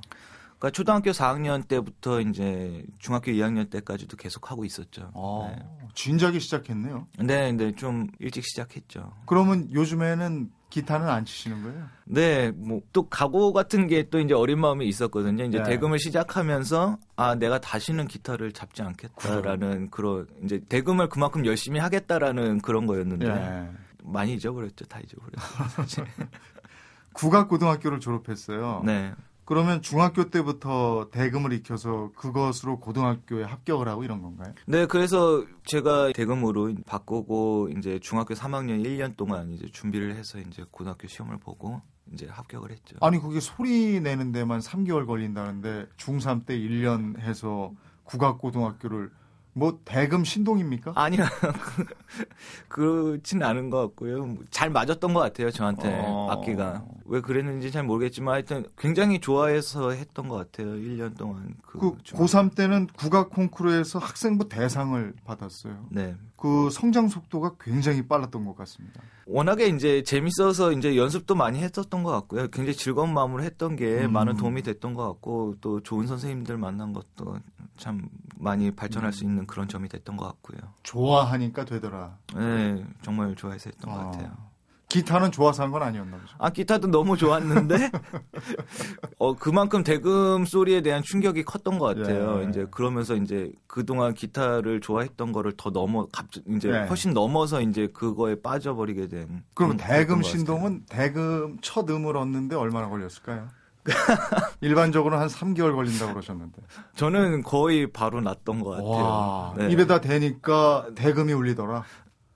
그러니까 0.59 0.71
초등학교 0.71 1.11
4학년 1.13 1.67
때부터 1.69 2.21
이제 2.21 2.85
중학교 2.99 3.31
2학년 3.31 3.71
때까지도 3.71 4.17
계속 4.17 4.51
하고 4.51 4.65
있었죠. 4.65 5.13
아, 5.15 5.55
네. 5.57 5.65
진작에 5.95 6.41
시작했네요. 6.41 7.07
네, 7.21 7.53
네, 7.53 7.73
좀 7.77 8.09
일찍 8.19 8.45
시작했죠. 8.45 9.13
그러면 9.27 9.71
요즘에는 9.73 10.51
기타는 10.71 11.09
안 11.09 11.25
치시는 11.25 11.63
거예요? 11.63 11.87
네, 12.05 12.51
뭐 12.53 12.81
또 12.93 13.09
각오 13.09 13.53
같은 13.53 13.87
게 13.87 14.09
또 14.11 14.19
이제 14.21 14.35
어린 14.35 14.61
마음이 14.61 14.87
있었거든요. 14.87 15.45
이제 15.45 15.59
네. 15.59 15.65
대금을 15.65 15.99
시작하면서 15.99 16.99
아 17.17 17.35
내가 17.35 17.59
다시는 17.61 18.07
기타를 18.07 18.53
잡지 18.53 18.83
않겠다라는 18.83 19.91
그런 19.91 20.27
이제 20.45 20.61
대금을 20.69 21.09
그만큼 21.09 21.45
열심히 21.47 21.81
하겠다라는 21.81 22.61
그런 22.61 22.87
거였는데 22.87 23.29
네. 23.29 23.71
많이 24.05 24.35
잊어버렸죠, 24.35 24.85
다 24.87 25.01
잊어버렸어요. 25.01 26.07
국악고등학교를 27.13 28.01
졸업했어요. 28.01 28.83
네. 28.85 29.13
그러면 29.49 29.81
중학교 29.81 30.29
때부터 30.29 31.09
대금을 31.11 31.55
익혀서 31.55 32.13
그것으로 32.15 32.81
고등학교에 32.81 33.45
합격을 33.45 33.89
하고 33.89 34.05
이런 34.05 34.21
건가요? 34.21 34.53
네, 34.67 34.85
그래서 34.85 35.43
제가 35.65 36.13
대금으로 36.13 36.75
바꾸고 36.85 37.71
이제 37.79 37.99
중학교 37.99 38.35
3학년 38.35 38.85
1년 38.85 39.17
동안 39.17 39.51
이제 39.53 39.67
준비를 39.73 40.17
해서 40.17 40.39
이제 40.39 40.67
고등학교 40.71 41.09
시험을 41.09 41.39
보고 41.39 41.81
이제 42.13 42.27
합격을 42.29 42.71
했죠. 42.73 42.99
아니, 43.01 43.19
그게 43.19 43.41
소리 43.41 44.01
내는 44.03 44.33
데만 44.33 44.61
3개월 44.61 45.07
걸린다는데 45.07 45.87
중3 45.97 46.45
때 46.45 46.55
1년 46.55 47.19
해서 47.19 47.73
국악고등학교를 48.05 49.11
뭐 49.59 49.81
대금 49.85 50.25
신동입니까? 50.25 50.93
아니요. 50.95 51.25
그렇지는 52.69 53.47
않은 53.47 53.71
것 53.71 53.81
같고요. 53.81 54.37
잘 54.51 54.71
맞았던 54.71 55.13
것 55.13 55.21
같아요. 55.21 55.51
저한테 55.51 56.01
어... 56.05 56.29
악기가. 56.31 56.85
왜 57.05 57.21
그랬는지 57.21 57.73
잘 57.73 57.83
모르겠지만 57.83 58.35
하여튼 58.35 58.67
굉장히 58.79 59.19
좋아해서 59.19 59.91
했던 59.91 60.29
것 60.29 60.37
같아요. 60.37 60.75
1년 60.75 61.17
동안. 61.17 61.57
그, 61.67 61.79
그 61.79 61.97
고3 62.03 62.55
때는 62.55 62.87
국악 62.97 63.31
콩쿠르에서 63.31 63.99
학생부 63.99 64.49
대상을 64.49 65.15
받았어요. 65.25 65.87
네. 65.91 66.15
그 66.37 66.71
성장 66.71 67.09
속도가 67.09 67.57
굉장히 67.61 68.07
빨랐던 68.07 68.45
것 68.45 68.57
같습니다. 68.59 69.03
워낙에 69.27 69.67
이제 69.67 70.03
재밌어서 70.05 70.73
이제 70.73 70.97
연습도 70.97 71.35
많이 71.35 71.59
했었던 71.59 72.03
것 72.05 72.13
같고요. 72.13 72.49
굉장히 72.49 72.77
즐거운 72.77 73.13
마음으로 73.13 73.43
했던 73.43 73.75
게 73.75 74.05
음. 74.05 74.13
많은 74.13 74.37
도움이 74.37 74.63
됐던 74.63 74.95
것 74.95 75.07
같고 75.09 75.57
또 75.61 75.81
좋은 75.81 76.07
선생님들 76.07 76.57
만난 76.57 76.93
것도 76.93 77.41
참 77.79 78.09
많이 78.37 78.71
발전할 78.71 79.11
음. 79.11 79.13
수 79.13 79.25
있는 79.25 79.47
그런 79.47 79.69
점이 79.69 79.89
됐던 79.89 80.17
것 80.17 80.27
같고요. 80.27 80.59
좋아하니까 80.83 81.65
되더라. 81.65 82.19
네, 82.35 82.85
정말 83.03 83.35
좋아해서 83.35 83.71
했던 83.71 83.91
어. 83.93 83.97
것 83.97 84.05
같아요. 84.11 84.49
기타는 84.91 85.33
좋아서 85.33 85.63
한 85.63 85.71
건 85.71 85.83
아니었나 85.83 86.17
보죠. 86.17 86.35
아, 86.39 86.49
기타도 86.49 86.89
너무 86.89 87.19
좋았는데, 87.19 87.91
어, 89.19 89.35
그만큼 89.37 89.83
대금 89.85 90.47
소리에 90.47 90.81
대한 90.81 91.03
충격이 91.03 91.43
컸던 91.45 91.79
것 91.79 91.95
같아요. 91.95 92.43
예. 92.43 92.49
이제 92.49 92.67
그러면서 92.71 93.15
이제 93.15 93.53
그동안 93.67 94.15
기타를 94.15 94.81
좋아했던 94.81 95.33
거를 95.33 95.53
더 95.59 95.69
넘어, 95.69 96.07
갑자기 96.11 96.47
이제 96.57 96.71
예. 96.71 96.87
훨씬 96.87 97.13
넘어서 97.13 97.61
이제 97.61 97.89
그거에 97.89 98.41
빠져버리게 98.41 99.09
된. 99.09 99.45
그럼 99.53 99.77
대금 99.77 100.23
신동은 100.23 100.85
대금 100.89 101.59
첫 101.61 101.89
음을 101.91 102.17
얻는데 102.17 102.57
얼마나 102.57 102.89
걸렸을까요? 102.89 103.49
일반적으로 104.61 105.19
한 105.19 105.29
3개월 105.29 105.75
걸린다고 105.75 106.13
그러셨는데. 106.13 106.63
저는 106.97 107.43
거의 107.43 107.87
바로 107.91 108.21
났던 108.21 108.61
것 108.61 108.71
같아요. 108.71 109.55
네. 109.57 109.73
입에다 109.73 110.01
대니까 110.01 110.89
대금이 110.95 111.33
울리더라. 111.33 111.85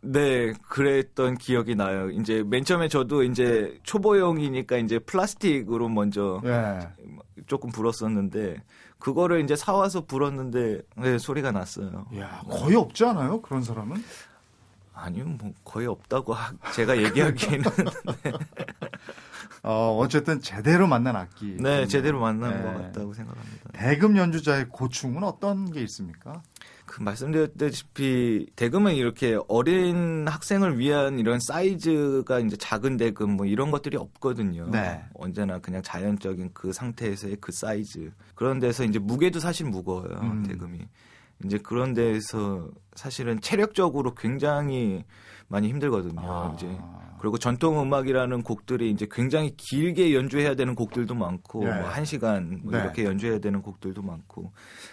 네, 0.05 0.53
그랬던 0.69 1.39
기억이 1.39 1.77
나요. 1.77 2.11
이제 2.11 2.43
맨 2.45 2.65
처음에 2.65 2.89
저도 2.89 3.23
이제 3.23 3.79
초보용이니까 3.85 4.79
이제 4.79 4.99
플라스틱으로 4.99 5.89
먼저 5.89 6.41
네. 6.43 6.81
조금 7.47 7.71
불었었는데 7.71 8.63
그거를 8.99 9.43
이제 9.43 9.55
사와서 9.55 10.07
불었는데 10.07 10.81
네, 10.97 11.19
소리가 11.19 11.53
났어요. 11.53 12.07
야, 12.19 12.43
거의 12.51 12.75
없지 12.77 13.05
않아요? 13.05 13.41
그런 13.43 13.63
사람은? 13.63 14.03
아니요, 14.95 15.25
뭐 15.25 15.53
거의 15.65 15.87
없다고 15.87 16.35
제가 16.75 16.97
얘기하기에는. 16.99 17.63
네. 18.23 18.33
어, 19.65 19.97
어쨌든 19.99 20.41
제대로 20.41 20.89
만난 20.89 21.15
악기. 21.15 21.57
네, 21.59 21.87
제대로 21.87 22.21
만난 22.21 22.57
네. 22.57 22.63
것 22.63 22.83
같다고 22.83 23.15
생각합니다. 23.15 23.71
대금 23.73 24.17
연주자의 24.17 24.69
고충은 24.69 25.23
어떤 25.23 25.71
게 25.71 25.81
있습니까? 25.83 26.43
그 26.85 27.01
말씀드렸다시피 27.03 28.49
대금은 28.57 28.97
이렇게 28.97 29.39
어린 29.49 30.27
학생을 30.29 30.79
위한 30.79 31.19
이런 31.21 31.39
사이즈가 31.41 32.41
이제 32.41 32.57
작은 32.57 32.97
대금 32.97 33.31
뭐 33.37 33.47
이런 33.47 33.71
것들이 33.71 33.97
없거든요. 33.97 34.69
네. 34.71 35.03
언제나 35.15 35.59
그냥 35.61 35.81
자연적인 35.83 36.51
그 36.53 36.73
상태에서의 36.73 37.37
그 37.41 37.53
사이즈. 37.53 38.11
그런 38.35 38.59
데서 38.59 38.85
이제 38.85 38.99
무게도 38.99 39.39
사실 39.39 39.67
무거워요. 39.67 40.19
음. 40.23 40.43
대금이. 40.43 40.81
이제 41.45 41.59
그런 41.59 41.95
데에서 41.95 42.69
사실은 42.95 43.41
체력적으로 43.41 44.15
굉장히 44.15 45.05
많이 45.53 45.69
힘들거든요. 45.69 46.21
아. 46.21 46.53
이제 46.57 46.67
그리고 47.21 47.39
전통 47.39 47.81
음악이라는 47.81 48.43
곡들이 48.43 48.91
이제 48.91 49.07
굉장히 49.09 49.55
길게 49.57 50.13
연주해야 50.13 50.57
되는 50.57 50.75
곡들도 50.75 51.15
많고 51.15 51.63
네. 51.65 51.73
뭐한 51.73 52.05
시간 52.05 52.61
뭐 52.65 52.73
네. 52.73 52.81
이렇게 52.81 53.05
연주해야 53.05 53.39
되는 53.39 53.63
곡들도 53.63 54.03
많고 54.03 54.51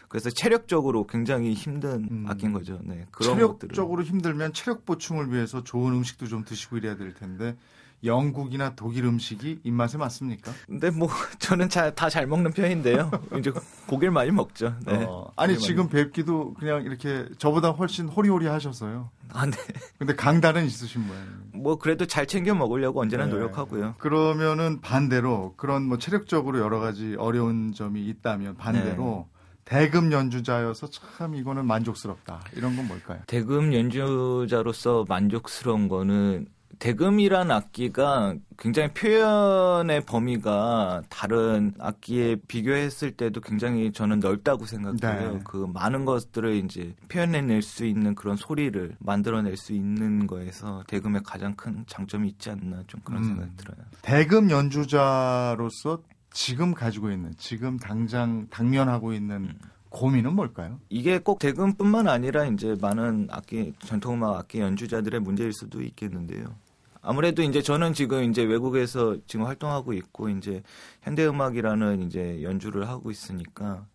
그래서 0.09 0.29
체력적으로 0.29 1.07
굉장히 1.07 1.53
힘든 1.53 2.07
음. 2.11 2.25
악기인 2.27 2.53
거죠. 2.53 2.79
네. 2.83 3.07
그런 3.09 3.35
체력적으로 3.35 3.97
것들은. 3.97 4.05
힘들면 4.05 4.53
체력 4.53 4.85
보충을 4.85 5.31
위해서 5.31 5.63
좋은 5.63 5.93
음식도 5.93 6.27
좀 6.27 6.43
드시고 6.43 6.77
이래야 6.77 6.97
될 6.97 7.15
텐데 7.15 7.55
영국이나 8.03 8.73
독일 8.75 9.05
음식이 9.05 9.59
입맛에 9.63 9.97
맞습니까? 9.97 10.51
근데 10.67 10.89
뭐 10.89 11.07
저는 11.39 11.67
다 11.69 11.91
잘 12.09 12.25
먹는 12.27 12.51
편인데요. 12.51 13.11
이제 13.37 13.51
고기를 13.87 14.11
많이 14.11 14.31
먹죠. 14.31 14.73
네. 14.85 15.05
어, 15.07 15.31
아니 15.35 15.57
지금 15.57 15.89
뵙기도 15.89 16.53
그냥 16.55 16.83
이렇게 16.83 17.25
저보다 17.37 17.69
훨씬 17.71 18.07
호리호리 18.07 18.47
하셔서요. 18.47 19.09
아, 19.31 19.45
네. 19.45 19.51
근데 19.99 20.15
강단은 20.15 20.65
있으신 20.65 21.05
모양이에요. 21.05 21.29
뭐 21.53 21.77
그래도 21.77 22.05
잘 22.05 22.25
챙겨 22.25 22.55
먹으려고 22.55 23.01
언제나 23.01 23.25
네. 23.25 23.31
노력하고요. 23.31 23.95
그러면은 23.99 24.81
반대로 24.81 25.53
그런 25.57 25.83
뭐 25.83 25.97
체력적으로 25.97 26.59
여러 26.59 26.79
가지 26.79 27.15
어려운 27.19 27.73
점이 27.73 28.05
있다면 28.07 28.55
반대로 28.57 29.27
네. 29.31 29.39
대금 29.65 30.11
연주자여서 30.11 30.87
참 30.89 31.35
이거는 31.35 31.65
만족스럽다. 31.67 32.41
이런 32.55 32.75
건 32.75 32.87
뭘까요? 32.87 33.19
대금 33.27 33.71
연주자로서 33.73 35.05
만족스러운 35.07 35.87
거는 35.87 36.47
대금이란 36.79 37.51
악기가 37.51 38.35
굉장히 38.57 38.89
표현의 38.93 40.05
범위가 40.05 41.03
다른 41.09 41.73
악기에 41.77 42.37
비교했을 42.47 43.11
때도 43.11 43.41
굉장히 43.41 43.91
저는 43.91 44.19
넓다고 44.19 44.65
생각해요. 44.65 45.33
네. 45.33 45.39
그 45.43 45.67
많은 45.73 46.05
것들을 46.05 46.55
이제 46.55 46.95
표현해낼 47.09 47.61
수 47.61 47.85
있는 47.85 48.15
그런 48.15 48.37
소리를 48.37 48.95
만들어낼 48.99 49.57
수 49.57 49.73
있는 49.73 50.25
거에서 50.25 50.83
대금의 50.87 51.21
가장 51.25 51.53
큰 51.55 51.83
장점이 51.85 52.29
있지 52.29 52.49
않나 52.49 52.83
좀 52.87 53.01
그런 53.03 53.23
음. 53.23 53.27
생각이 53.27 53.51
들어요. 53.57 53.77
대금 54.01 54.49
연주자로서 54.49 56.01
지금 56.31 56.73
가지고 56.73 57.11
있는 57.11 57.33
지금 57.37 57.77
당장 57.77 58.47
당면하고 58.49 59.13
있는 59.13 59.53
고민은 59.89 60.35
뭘까요? 60.35 60.79
이게 60.89 61.17
꼭 61.17 61.39
대금뿐만 61.39 62.07
아니라 62.07 62.45
이제 62.45 62.75
많은 62.79 63.27
악기 63.31 63.73
전통음악 63.79 64.37
악기 64.37 64.59
연주자들의 64.59 65.19
문제일 65.19 65.51
수도 65.51 65.81
있겠는데요. 65.81 66.55
아무래도 67.01 67.41
이제 67.41 67.61
저는 67.61 67.93
지금 67.93 68.29
이제 68.29 68.43
외국에서 68.43 69.17
지금 69.25 69.45
활동하고 69.45 69.93
있고 69.93 70.29
이제 70.29 70.63
현대 71.01 71.25
음악이라는 71.25 72.03
이제 72.03 72.41
연주를 72.43 72.87
하고 72.87 73.11
있으니까 73.11 73.85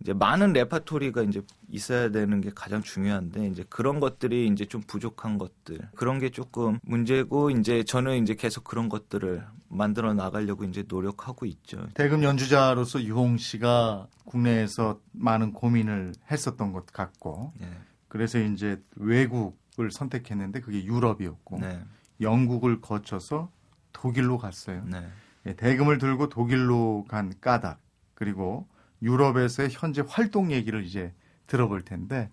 이제 0.00 0.12
많은 0.12 0.52
레파토리가 0.52 1.22
이제 1.22 1.42
있어야 1.70 2.10
되는 2.10 2.40
게 2.40 2.50
가장 2.54 2.82
중요한데 2.82 3.48
이제 3.48 3.64
그런 3.68 4.00
것들이 4.00 4.46
이제 4.46 4.64
좀 4.64 4.80
부족한 4.86 5.38
것들 5.38 5.80
그런 5.96 6.18
게 6.18 6.30
조금 6.30 6.78
문제고 6.82 7.50
이제 7.50 7.82
저는 7.82 8.22
이제 8.22 8.34
계속 8.34 8.64
그런 8.64 8.88
것들을 8.88 9.44
만들어 9.68 10.14
나가려고 10.14 10.64
이제 10.64 10.84
노력하고 10.86 11.46
있죠. 11.46 11.86
대금 11.94 12.22
연주자로서 12.22 13.02
유홍 13.02 13.38
씨가 13.38 14.06
국내에서 14.24 15.00
많은 15.12 15.52
고민을 15.52 16.12
했었던 16.30 16.72
것 16.72 16.86
같고 16.86 17.52
네. 17.58 17.68
그래서 18.06 18.38
이제 18.38 18.80
외국을 18.96 19.90
선택했는데 19.90 20.60
그게 20.60 20.84
유럽이었고 20.84 21.58
네. 21.60 21.80
영국을 22.20 22.80
거쳐서 22.80 23.50
독일로 23.92 24.38
갔어요. 24.38 24.82
네. 24.86 25.06
예, 25.46 25.54
대금을 25.54 25.98
들고 25.98 26.28
독일로 26.28 27.06
간 27.08 27.32
까닭 27.40 27.78
그리고 28.14 28.66
유럽에서의 29.02 29.70
현재 29.72 30.02
활동 30.06 30.50
얘기를 30.50 30.84
이제 30.84 31.12
들어볼 31.46 31.82
텐데 31.82 32.30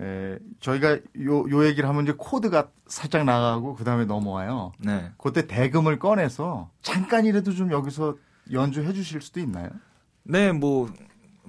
에, 0.00 0.38
저희가 0.60 0.96
요, 1.22 1.50
요 1.50 1.64
얘기를 1.64 1.88
하면 1.88 2.04
이제 2.04 2.14
코드가 2.16 2.70
살짝 2.86 3.24
나가고 3.24 3.74
그 3.74 3.84
다음에 3.84 4.04
넘어와요. 4.04 4.72
네. 4.78 5.12
그때 5.18 5.46
대금을 5.46 5.98
꺼내서 5.98 6.70
잠깐이라도 6.82 7.52
좀 7.52 7.72
여기서 7.72 8.16
연주해 8.52 8.92
주실 8.92 9.20
수도 9.20 9.40
있나요? 9.40 9.68
네, 10.22 10.52
뭐 10.52 10.92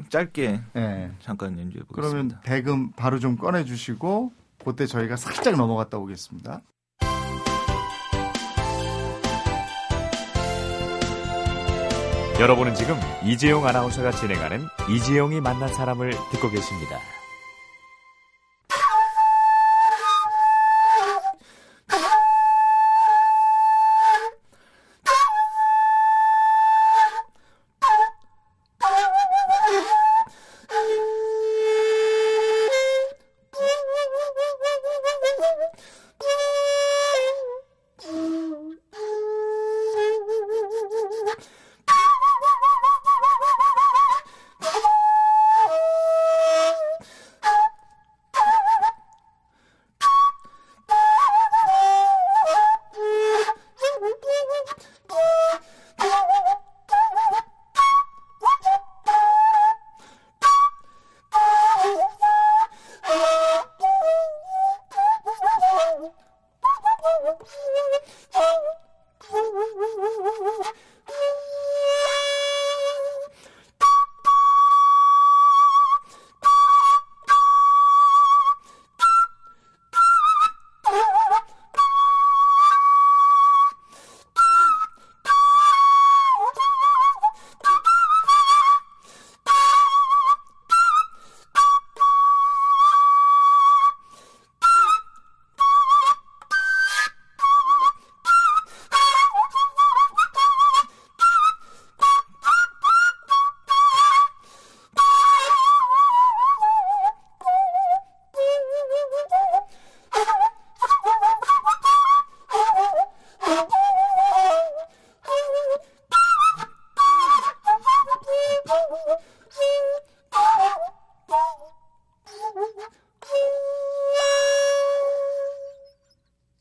짧게 0.09 0.61
예. 0.75 1.11
잠깐 1.19 1.59
연주해 1.59 1.83
그러면 1.89 2.11
보겠습니다. 2.11 2.41
대금 2.41 2.91
바로 2.91 3.19
좀 3.19 3.35
꺼내 3.37 3.65
주시고 3.65 4.31
그때 4.63 4.85
저희가 4.85 5.15
살짝 5.15 5.55
넘어갔다 5.55 5.97
오겠습니다. 5.97 6.61
여러분은 12.39 12.73
지금 12.73 12.97
이재용 13.21 13.67
아나운서가 13.67 14.11
진행하는 14.11 14.65
이재용이 14.89 15.41
만난 15.41 15.73
사람을 15.73 16.11
듣고 16.31 16.49
계십니다. 16.49 16.97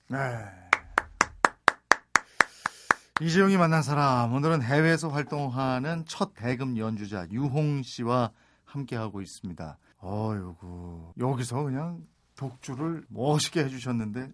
네. 0.08 0.18
이재용이 3.20 3.56
만난 3.56 3.82
사람 3.82 4.32
오늘은 4.32 4.62
해외에서 4.62 5.08
활동하는 5.08 6.04
첫 6.06 6.34
대금 6.34 6.78
연주자 6.78 7.26
유홍 7.30 7.82
씨와 7.82 8.30
함께 8.64 8.96
하고 8.96 9.20
있습니다. 9.20 9.78
어이구 9.98 11.14
여기서 11.18 11.64
그냥 11.64 12.06
독주를 12.36 13.04
멋있게 13.08 13.64
해주셨는데 13.64 14.30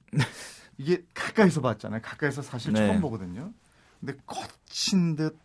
이게 0.76 1.02
가까이서 1.14 1.60
봤잖아요. 1.62 2.02
가까이서 2.02 2.42
사실 2.42 2.72
네. 2.72 2.86
처음 2.86 3.00
보거든요. 3.00 3.52
근데 4.00 4.14
거친 4.26 5.16
듯 5.16 5.38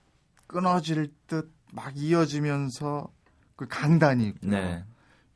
끊어질 0.47 1.13
듯 1.27 1.59
막 1.71 1.95
이어지면서 1.95 3.11
그 3.55 3.67
강단이 3.67 4.27
있고요. 4.29 4.51
네. 4.51 4.85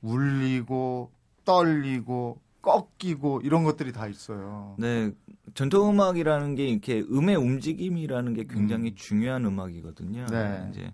울리고 0.01 1.12
떨리고 1.45 2.41
꺾이고 2.63 3.41
이런 3.43 3.63
것들이 3.63 3.91
다 3.91 4.08
있어요. 4.08 4.76
네. 4.80 5.12
전통 5.54 5.91
음악이라는 5.91 6.56
게 6.56 6.67
이렇게 6.67 7.02
음의 7.02 7.36
움직임이라는 7.36 8.34
게 8.34 8.45
굉장히 8.49 8.95
중요한 8.95 9.45
음악이거든요. 9.45 10.26
네. 10.28 10.69
이제 10.71 10.91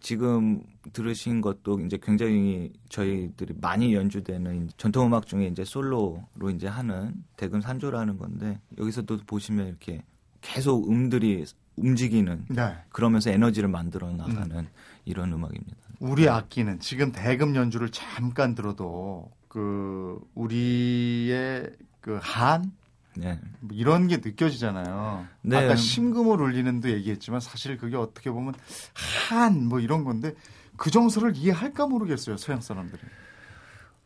지금 0.00 0.62
들으신 0.92 1.40
것도 1.40 1.80
이제 1.80 1.98
굉장히 2.02 2.72
저희들이 2.88 3.54
많이 3.60 3.94
연주되는 3.94 4.70
전통 4.76 5.06
음악 5.06 5.26
중에 5.26 5.46
이제 5.46 5.64
솔로로 5.64 6.50
이제 6.52 6.66
하는 6.66 7.14
대금 7.36 7.60
산조라는 7.60 8.18
건데 8.18 8.58
여기서도 8.78 9.18
보시면 9.26 9.68
이렇게 9.68 10.02
계속 10.40 10.90
음들이 10.90 11.44
움직이는 11.76 12.46
네. 12.48 12.74
그러면서 12.88 13.30
에너지를 13.30 13.68
만들어 13.68 14.10
나가는 14.10 14.66
이런 15.04 15.32
음악입니다. 15.32 15.76
우리 16.00 16.28
악기는 16.28 16.80
지금 16.80 17.12
대금 17.12 17.54
연주를 17.54 17.90
잠깐 17.90 18.54
들어도 18.54 19.30
그 19.52 20.18
우리의 20.34 21.70
그 22.00 22.18
한 22.22 22.72
네. 23.14 23.38
뭐 23.60 23.76
이런 23.76 24.08
게 24.08 24.16
느껴지잖아요. 24.16 25.26
네. 25.42 25.56
아까 25.58 25.76
심금을 25.76 26.40
울리는도 26.40 26.90
얘기했지만 26.90 27.40
사실 27.40 27.76
그게 27.76 27.94
어떻게 27.96 28.30
보면 28.30 28.54
한 29.28 29.68
뭐 29.68 29.78
이런 29.80 30.04
건데 30.04 30.34
그 30.78 30.90
정서를 30.90 31.36
이해할까 31.36 31.86
모르겠어요. 31.86 32.38
서양 32.38 32.62
사람들이. 32.62 33.02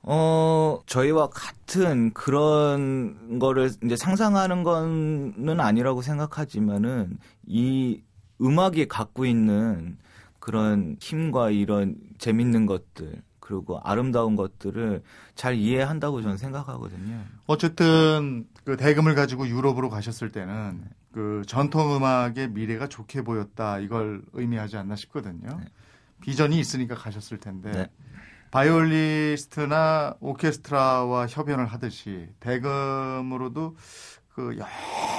어, 0.03 0.81
저희와 0.87 1.29
같은 1.31 2.13
그런 2.13 3.39
거를 3.39 3.71
이제 3.85 3.97
상상하는 3.97 4.65
거는 4.65 5.61
아니라고 5.61 6.03
생각하지만은 6.03 7.19
이 7.47 8.03
음악이 8.41 8.89
갖고 8.89 9.25
있는 9.25 9.97
그런 10.41 10.97
힘과 11.01 11.51
이런 11.51 11.97
재밌는 12.19 12.67
것들 12.67 13.23
그리고 13.47 13.79
아름다운 13.85 14.35
것들을 14.35 15.03
잘 15.37 15.55
이해한다고 15.55 16.21
저는 16.21 16.37
생각하거든요. 16.37 17.25
어쨌든 17.47 18.47
그 18.65 18.77
대금을 18.77 19.15
가지고 19.15 19.47
유럽으로 19.47 19.89
가셨을 19.89 20.33
때는 20.33 20.83
그 21.13 21.43
전통 21.47 21.95
음악의 21.95 22.51
미래가 22.51 22.89
좋게 22.89 23.23
보였다 23.23 23.79
이걸 23.79 24.23
의미하지 24.33 24.77
않나 24.77 24.97
싶거든요. 24.97 25.59
네. 25.61 25.65
비전이 26.23 26.59
있으니까 26.59 26.97
가셨을 26.97 27.39
텐데 27.39 27.71
네. 27.71 27.91
바이올리스트나 28.51 30.17
오케스트라와 30.19 31.27
협연을 31.29 31.67
하듯이 31.67 32.29
대금으로도 32.41 33.77
그 34.35 34.59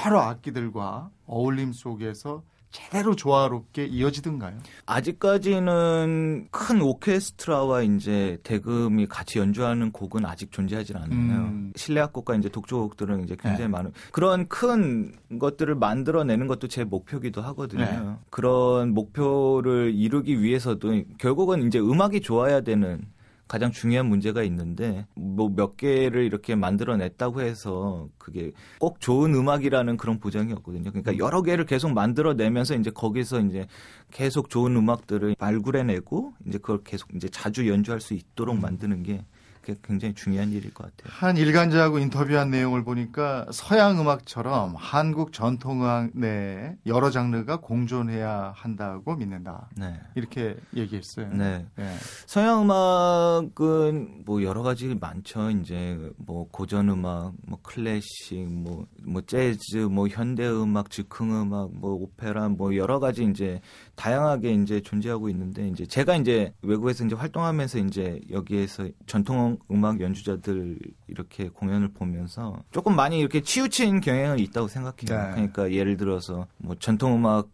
여러 0.04 0.20
악기들과 0.20 1.10
어울림 1.26 1.72
속에서 1.72 2.42
제대로 2.70 3.16
조화롭게 3.16 3.86
이어지던가요? 3.86 4.58
아직까지는 4.86 6.48
큰 6.50 6.82
오케스트라와 6.82 7.82
이제 7.82 8.38
대금이 8.42 9.06
같이 9.06 9.38
연주하는 9.38 9.90
곡은 9.90 10.26
아직 10.26 10.52
존재하지 10.52 10.94
않아요. 10.96 11.10
음. 11.10 11.72
실내악곡과 11.76 12.36
이제 12.36 12.48
독주곡들은 12.48 13.24
이제 13.24 13.36
굉장히 13.36 13.64
네. 13.64 13.68
많은 13.68 13.92
그런 14.12 14.48
큰 14.48 15.12
것들을 15.38 15.74
만들어내는 15.74 16.46
것도 16.46 16.68
제 16.68 16.84
목표기도 16.84 17.40
하거든요. 17.42 17.84
네. 17.84 18.16
그런 18.30 18.92
목표를 18.92 19.92
이루기 19.94 20.42
위해서도 20.42 21.02
결국은 21.18 21.66
이제 21.66 21.78
음악이 21.78 22.20
좋아야 22.20 22.60
되는 22.60 23.02
가장 23.48 23.72
중요한 23.72 24.06
문제가 24.06 24.42
있는데 24.44 25.06
뭐 25.14 25.48
몇 25.48 25.76
개를 25.76 26.24
이렇게 26.24 26.54
만들어냈다고 26.54 27.40
해서 27.40 28.08
그게 28.18 28.52
꼭 28.78 29.00
좋은 29.00 29.34
음악이라는 29.34 29.96
그런 29.96 30.20
보장이 30.20 30.52
없거든요. 30.52 30.90
그러니까 30.90 31.18
여러 31.18 31.42
개를 31.42 31.64
계속 31.64 31.92
만들어내면서 31.92 32.76
이제 32.76 32.90
거기서 32.90 33.40
이제 33.40 33.66
계속 34.12 34.50
좋은 34.50 34.76
음악들을 34.76 35.34
발굴해내고 35.38 36.34
이제 36.46 36.58
그걸 36.58 36.82
계속 36.84 37.14
이제 37.14 37.28
자주 37.28 37.68
연주할 37.68 38.00
수 38.00 38.14
있도록 38.14 38.58
만드는 38.60 39.02
게 39.02 39.24
그게 39.68 39.78
굉장히 39.82 40.14
중요한 40.14 40.50
일일 40.50 40.72
것 40.72 40.84
같아요. 40.84 41.12
한 41.14 41.36
일간지하고 41.36 41.98
인터뷰한 41.98 42.50
내용을 42.50 42.84
보니까 42.84 43.46
서양 43.52 44.00
음악처럼 44.00 44.74
한국 44.76 45.32
전통 45.32 45.82
음악 45.82 46.10
내에 46.14 46.76
여러 46.86 47.10
장르가 47.10 47.58
공존해야 47.60 48.52
한다고 48.56 49.14
믿는다. 49.16 49.68
네. 49.76 50.00
이렇게 50.14 50.56
얘기했어요. 50.74 51.28
네. 51.34 51.66
네. 51.76 51.94
서양 52.26 52.62
음악은 52.62 54.22
뭐 54.24 54.42
여러 54.42 54.62
가지 54.62 54.94
많죠. 54.98 55.50
이제 55.50 55.98
뭐 56.16 56.48
고전 56.50 56.88
음악, 56.88 57.34
뭐 57.46 57.58
클래식, 57.62 58.48
뭐, 58.48 58.86
뭐 59.04 59.20
재즈, 59.20 59.88
뭐 59.90 60.08
현대 60.08 60.48
음악, 60.48 60.90
즉흥 60.90 61.42
음악, 61.42 61.70
뭐 61.74 61.92
오페라, 61.92 62.48
뭐 62.48 62.74
여러 62.74 62.98
가지 63.00 63.24
이제 63.24 63.60
다양하게 63.96 64.52
이제 64.54 64.80
존재하고 64.80 65.28
있는데 65.28 65.68
이제 65.68 65.84
제가 65.84 66.16
이제 66.16 66.54
외국에서 66.62 67.04
이제 67.04 67.14
활동하면서 67.14 67.78
이제 67.80 68.20
여기에서 68.30 68.88
전통 69.06 69.57
음악 69.70 70.00
연주자들 70.00 70.78
이렇게 71.06 71.48
공연을 71.48 71.88
보면서 71.88 72.62
조금 72.70 72.96
많이 72.96 73.18
이렇게 73.20 73.40
치우친 73.42 74.00
경향은 74.00 74.38
있다고 74.38 74.68
생각해요. 74.68 75.26
네. 75.26 75.30
그러니까 75.32 75.72
예를 75.72 75.96
들어서 75.96 76.46
뭐 76.58 76.74
전통 76.78 77.14
음악 77.16 77.48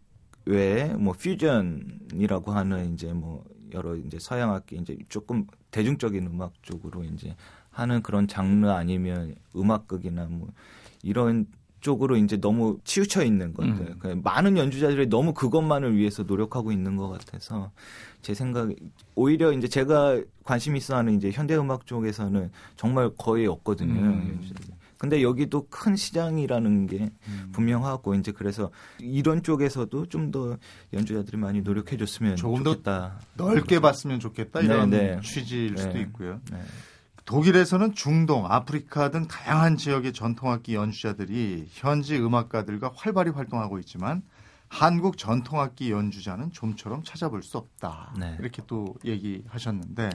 외에 0.45 0.93
뭐 0.93 1.13
퓨전이라고 1.13 2.51
하는 2.51 2.93
이제 2.93 3.11
뭐 3.13 3.43
여러 3.73 3.95
이제 3.95 4.17
서양 4.19 4.53
악기 4.53 4.77
이제 4.77 4.97
조금 5.09 5.45
대중적인 5.71 6.27
음악 6.27 6.53
쪽으로 6.61 7.03
이제 7.03 7.35
하는 7.69 8.01
그런 8.01 8.27
장르 8.27 8.67
아니면 8.69 9.35
음악극이나 9.55 10.27
뭐 10.29 10.47
이런 11.03 11.45
쪽으로 11.85 12.17
이제 12.17 12.35
너무 12.37 12.79
치우쳐 12.83 13.23
있는 13.23 13.53
것들. 13.53 13.69
음. 13.69 13.95
그러니까 13.99 14.29
많은 14.31 14.57
연주자들이 14.57 15.07
너무 15.07 15.35
그것만을 15.35 15.95
위해서 15.95 16.23
노력하고 16.23 16.71
있는 16.71 16.95
것 16.95 17.09
같아서 17.09 17.71
제 18.23 18.33
생각에 18.33 18.73
오히려 19.13 19.51
이제 19.51 19.67
제가 19.67 20.19
관심 20.43 20.75
있어 20.75 20.95
하는 20.95 21.13
이제 21.15 21.29
현대 21.29 21.55
음악 21.55 21.85
쪽에서는 21.85 22.49
정말 22.75 23.11
거의 23.15 23.45
없거든요. 23.45 24.01
음. 24.01 24.41
근데 24.97 25.21
여기도 25.21 25.67
큰 25.69 25.95
시장이라는 25.95 26.87
게 26.87 27.11
음. 27.27 27.49
분명하고 27.51 28.15
이제 28.15 28.31
그래서 28.31 28.71
이런 28.99 29.43
쪽에서도 29.43 30.07
좀 30.07 30.31
더 30.31 30.57
연주자들이 30.91 31.37
많이 31.37 31.61
노력해 31.61 31.97
줬으면 31.97 32.35
조금 32.35 32.63
더 32.63 32.71
좋겠다. 32.71 33.19
넓게 33.37 33.79
봤으면 33.79 34.19
좋겠다 34.19 34.61
이런 34.61 34.89
네, 34.89 35.15
네. 35.15 35.21
취지일 35.21 35.77
수도 35.77 35.93
네. 35.93 36.01
있고요. 36.01 36.41
네. 37.25 37.31
독일에서는 37.31 37.95
중동, 37.95 38.45
아프리카 38.45 39.09
등 39.09 39.27
다양한 39.27 39.77
지역의 39.77 40.13
전통악기 40.13 40.75
연주자들이 40.75 41.67
현지 41.69 42.17
음악가들과 42.17 42.91
활발히 42.95 43.31
활동하고 43.31 43.79
있지만 43.79 44.21
한국 44.67 45.17
전통악기 45.17 45.91
연주자는 45.91 46.51
좀처럼 46.51 47.03
찾아볼 47.03 47.43
수 47.43 47.57
없다. 47.57 48.13
네. 48.19 48.35
이렇게 48.39 48.61
또 48.67 48.95
얘기하셨는데 49.03 50.09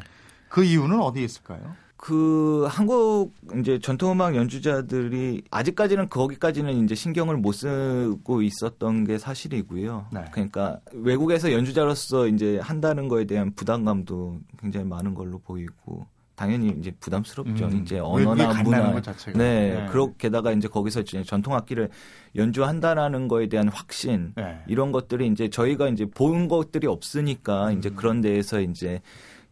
그 0.48 0.64
이유는 0.64 1.00
어디에 1.00 1.24
있을까요? 1.24 1.74
그 1.96 2.66
한국 2.70 3.34
이제 3.58 3.78
전통음악 3.78 4.34
연주자들이 4.34 5.42
아직까지는 5.50 6.08
거기까지는 6.08 6.84
이제 6.84 6.94
신경을 6.94 7.36
못 7.36 7.52
쓰고 7.52 8.40
있었던 8.40 9.04
게 9.04 9.18
사실이고요. 9.18 10.06
네. 10.10 10.24
그러니까 10.32 10.80
외국에서 10.92 11.52
연주자로서 11.52 12.26
이제 12.28 12.58
한다는 12.58 13.08
거에 13.08 13.26
대한 13.26 13.52
부담감도 13.54 14.40
굉장히 14.58 14.86
많은 14.86 15.14
걸로 15.14 15.38
보이고 15.38 16.06
당연히 16.40 16.74
이제 16.78 16.90
부담스럽죠. 17.00 17.66
음, 17.66 17.82
이제 17.82 17.98
언어나 17.98 18.62
문화. 18.62 18.98
네, 19.34 19.74
네. 19.74 19.86
그렇 19.90 20.16
게다가 20.16 20.52
이제 20.52 20.68
거기서 20.68 21.00
이제 21.00 21.22
전통 21.22 21.54
악기를 21.54 21.90
연주한다라는 22.34 23.28
거에 23.28 23.46
대한 23.46 23.68
확신 23.68 24.32
네. 24.36 24.58
이런 24.66 24.90
것들이 24.90 25.26
이제 25.26 25.50
저희가 25.50 25.90
이제 25.90 26.06
본 26.06 26.48
것들이 26.48 26.86
없으니까 26.86 27.72
이제 27.72 27.90
그런 27.90 28.22
데에서 28.22 28.62
이제 28.62 29.02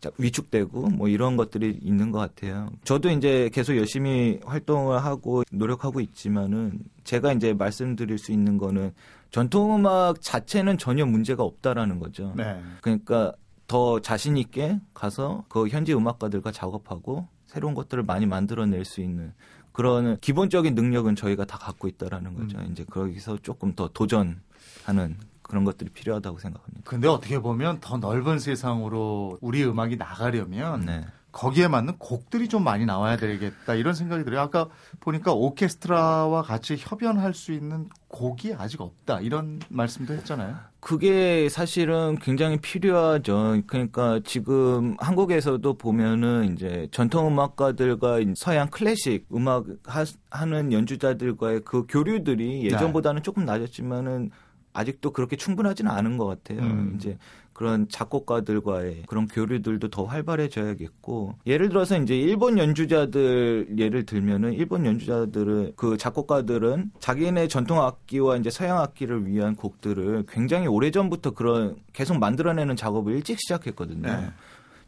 자, 0.01 0.11
위축되고 0.17 0.89
뭐 0.89 1.09
이런 1.09 1.37
것들이 1.37 1.79
있는 1.83 2.11
것 2.11 2.21
같아요. 2.21 2.71
저도 2.85 3.11
이제 3.11 3.51
계속 3.53 3.77
열심히 3.77 4.41
활동을 4.47 5.05
하고 5.05 5.43
노력하고 5.53 6.01
있지만은 6.01 6.79
제가 7.05 7.35
이제 7.35 7.53
말씀드릴 7.53 8.17
수 8.17 8.33
있는 8.33 8.57
거는 8.57 8.93
전통음악 9.31 10.23
자체는 10.23 10.79
전혀 10.79 11.05
문제가 11.05 11.43
없다라는 11.43 11.99
거죠. 11.99 12.33
네. 12.35 12.59
그러니까 12.81 13.35
더 13.69 14.01
자신 14.01 14.37
있게 14.37 14.81
가서 14.95 15.45
그 15.49 15.69
현지 15.69 15.95
음악가들과 15.95 16.51
작업하고 16.51 17.29
새로운 17.47 17.75
것들을 17.75 18.03
많이 18.03 18.27
만들어낼 18.27 18.85
수 18.85 19.01
있는 19.01 19.33
그런 19.73 20.19
기본적인 20.21 20.75
능력은 20.75 21.15
저희가 21.15 21.45
다 21.45 21.59
갖고 21.59 21.87
있다라는 21.87 22.35
거죠. 22.35 22.59
음. 22.59 22.69
이제 22.73 22.85
거기서 22.85 23.39
조금 23.43 23.75
더 23.75 23.89
도전하는 23.89 25.17
그런 25.43 25.65
것들이 25.65 25.91
필요하다고 25.91 26.39
생각합니다. 26.39 26.91
근데 26.91 27.09
어떻게 27.09 27.39
보면 27.39 27.81
더 27.81 27.99
넓은 27.99 28.39
세상으로 28.39 29.39
우리 29.41 29.65
음악이 29.65 29.97
나가려면 29.97 30.81
네. 30.87 31.07
거기에 31.31 31.69
맞는 31.69 31.99
곡들이 31.99 32.49
좀 32.49 32.65
많이 32.65 32.87
나와야 32.87 33.17
되겠다 33.17 33.75
이런 33.75 33.95
생각이 33.95 34.25
들어요. 34.25 34.41
아까 34.41 34.69
보니까 35.01 35.33
오케스트라와 35.33 36.43
같이 36.43 36.77
협연할 36.79 37.35
수 37.35 37.53
있는 37.53 37.89
곡이 38.09 38.55
아직 38.55 38.81
없다 38.81 39.21
이런 39.21 39.61
말씀도 39.69 40.15
했잖아요. 40.15 40.57
그게 40.81 41.49
사실은 41.49 42.17
굉장히 42.21 42.59
필요하죠. 42.59 43.61
그러니까 43.67 44.21
지금 44.25 44.97
한국에서도 44.99 45.75
보면은 45.75 46.55
이제 46.55 46.89
전통 46.93 47.29
음악가들과 47.29 48.21
서양 48.35 48.69
클래식 48.69 49.27
음악 49.35 49.67
하, 49.85 50.05
하는 50.31 50.73
연주자들과의 50.73 51.63
그 51.65 51.85
교류들이 51.89 52.65
예전보다는 52.65 53.23
조금 53.23 53.45
낮았지만은 53.45 54.31
아직도 54.73 55.13
그렇게 55.13 55.37
충분하지는 55.37 55.91
않은 55.91 56.17
것 56.17 56.27
같아요. 56.27 56.61
음. 56.61 56.95
이제 56.97 57.19
그런 57.59 57.89
작곡가들과의 57.89 59.03
그런 59.09 59.27
교류들도 59.27 59.89
더 59.89 60.05
활발해져야겠고 60.05 61.35
예를 61.45 61.69
들어서 61.71 61.99
이제 62.01 62.17
일본 62.17 62.57
연주자들 62.57 63.75
예를 63.77 64.07
들면은 64.07 64.53
일본 64.53 64.87
연주자들은 64.87 65.73
그 65.75 65.97
작곡가들은 65.97 66.93
자기네 67.01 67.49
전통 67.49 67.83
악기와 67.83 68.37
이제 68.37 68.49
서양 68.49 68.79
악기를 68.79 69.27
위한 69.27 69.57
곡들을 69.57 70.27
굉장히 70.29 70.69
오래전부터 70.69 71.33
그런 71.33 71.75
계속 71.93 72.21
만들어내는 72.21 72.77
작업을 72.77 73.13
일찍 73.15 73.41
시작했거든요. 73.41 74.03
네. 74.07 74.31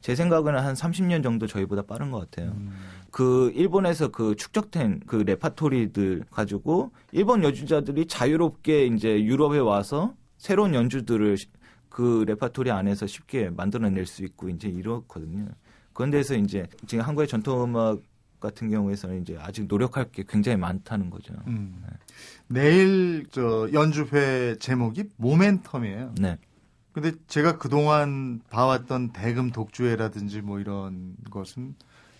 제 0.01 0.15
생각에는 0.15 0.61
한 0.61 0.75
30년 0.75 1.25
정도 1.25 1.49
저희보다 1.49 1.83
빠른 1.83 2.13
것 2.13 2.21
같아요. 2.31 2.53
음. 2.53 2.71
그 3.11 3.51
일본에서 3.57 4.09
그 4.13 4.37
축적된 4.37 5.01
그 5.09 5.17
레파토리들 5.17 6.23
가지고 6.31 6.93
일본 7.11 7.43
연주자들이 7.43 8.07
자유롭게 8.07 8.87
이제 8.87 9.25
유럽에 9.25 9.59
와서 9.59 10.15
새로운 10.39 10.73
연주들을 10.73 11.37
시- 11.37 11.49
그 11.91 12.25
레파토리 12.27 12.71
안에서 12.71 13.07
쉽게 13.07 13.51
만들어낼 13.51 14.07
수 14.07 14.25
있고 14.25 14.49
이제 14.49 14.69
이렇거든요. 14.69 15.49
그런 15.93 16.11
데서 16.11 16.35
이제 16.37 16.67
지금 16.87 17.05
한국의 17.05 17.29
전통 17.29 17.63
음악 17.63 18.01
같은 18.39 18.71
경우에서는 18.71 19.21
이제 19.21 19.37
아직 19.39 19.67
노력할 19.67 20.11
게 20.11 20.25
굉장히 20.27 20.57
많다는 20.57 21.11
거죠. 21.11 21.35
음. 21.47 21.85
내일 22.47 23.27
저 23.31 23.69
연주회 23.73 24.57
제목이 24.59 25.11
모멘텀이에요. 25.21 26.19
네. 26.19 26.39
근데 26.93 27.13
제가 27.29 27.59
그동안 27.59 28.41
봐왔던 28.51 29.13
대금 29.13 29.51
독주회라든지 29.51 30.41
뭐 30.41 30.59
이런 30.59 31.17
것은 31.31 31.75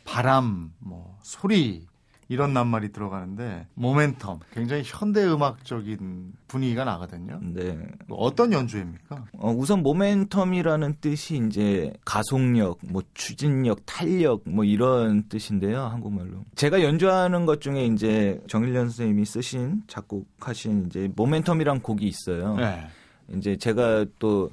바람, 0.05 0.73
뭐 0.79 1.19
소리 1.23 1.87
이런 2.31 2.55
낱말이 2.55 2.93
들어가는데 2.93 3.67
모멘텀 3.77 4.39
굉장히 4.53 4.85
현대 4.87 5.27
음악적인 5.27 6.33
분위기가 6.47 6.85
나거든요. 6.85 7.41
네. 7.43 7.77
어떤 8.09 8.53
연주회입니까? 8.53 9.25
어, 9.33 9.51
우선 9.51 9.83
모멘텀이라는 9.83 11.01
뜻이 11.01 11.43
이제 11.45 11.93
가속력, 12.05 12.79
뭐 12.83 13.03
추진력, 13.15 13.85
탄력 13.85 14.43
뭐 14.47 14.65
이런 14.65 15.25
뜻인데요. 15.29 15.83
한국말로. 15.83 16.45
제가 16.55 16.85
연주하는 16.85 17.47
것 17.47 17.61
중에 17.61 17.87
이제 17.87 18.41
정일련 18.47 18.91
선생님이 18.91 19.25
쓰신 19.25 19.83
작곡하신 19.89 20.87
이제 20.87 21.09
모멘텀이란 21.17 21.83
곡이 21.83 22.07
있어요. 22.07 22.55
네. 22.55 22.87
이제 23.35 23.57
제가 23.57 24.07
또 24.21 24.51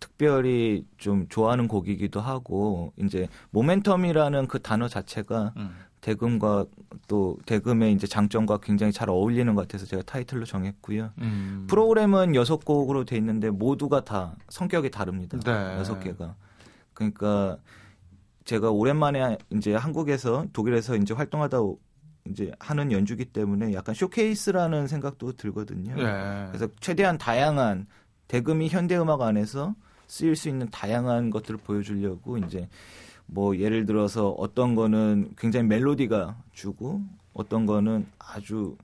특별히 0.00 0.86
좀 0.96 1.26
좋아하는 1.28 1.68
곡이기도 1.68 2.20
하고 2.20 2.92
이제 2.96 3.28
모멘텀이라는 3.52 4.48
그 4.48 4.60
단어 4.60 4.88
자체가 4.88 5.52
음. 5.58 5.74
대금과 6.08 6.64
또 7.06 7.36
대금의 7.44 7.92
이제 7.92 8.06
장점과 8.06 8.58
굉장히 8.58 8.92
잘 8.92 9.10
어울리는 9.10 9.54
것 9.54 9.62
같아서 9.62 9.84
제가 9.84 10.02
타이틀로 10.04 10.46
정했고요. 10.46 11.10
음. 11.18 11.66
프로그램은 11.68 12.34
여섯 12.34 12.64
곡으로 12.64 13.04
돼 13.04 13.16
있는데 13.18 13.50
모두가 13.50 14.04
다 14.04 14.34
성격이 14.48 14.90
다릅니다. 14.90 15.38
네. 15.38 15.52
여섯 15.78 16.00
개가. 16.00 16.34
그러니까 16.94 17.58
제가 18.44 18.70
오랜만에 18.70 19.36
이제 19.50 19.74
한국에서 19.74 20.46
독일에서 20.54 20.96
이제 20.96 21.12
활동하다 21.12 21.60
오- 21.60 21.78
이제 22.26 22.52
하는 22.58 22.90
연주기 22.90 23.26
때문에 23.26 23.74
약간 23.74 23.94
쇼케이스라는 23.94 24.86
생각도 24.86 25.32
들거든요. 25.32 25.94
네. 25.94 26.46
그래서 26.48 26.68
최대한 26.80 27.18
다양한 27.18 27.86
대금이 28.28 28.68
현대 28.68 28.96
음악 28.96 29.20
안에서 29.20 29.74
쓰일 30.06 30.36
수 30.36 30.48
있는 30.48 30.70
다양한 30.70 31.28
것들을 31.28 31.58
보여주려고 31.58 32.38
이제 32.38 32.66
뭐 33.30 33.56
예를 33.58 33.84
들어서 33.84 34.30
어떤 34.30 34.74
거는 34.74 35.34
굉장히 35.36 35.66
멜로디가 35.66 36.42
주고 36.52 37.02
어떤 37.34 37.66
거는 37.66 38.06
아주 38.18 38.76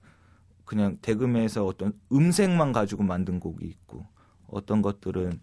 그냥 0.64 0.98
대금에서 1.00 1.64
어떤 1.66 1.98
음색만 2.12 2.72
가지고 2.72 3.02
만든 3.02 3.40
곡이 3.40 3.66
있고 3.66 4.06
어떤 4.46 4.82
것들은 4.82 5.40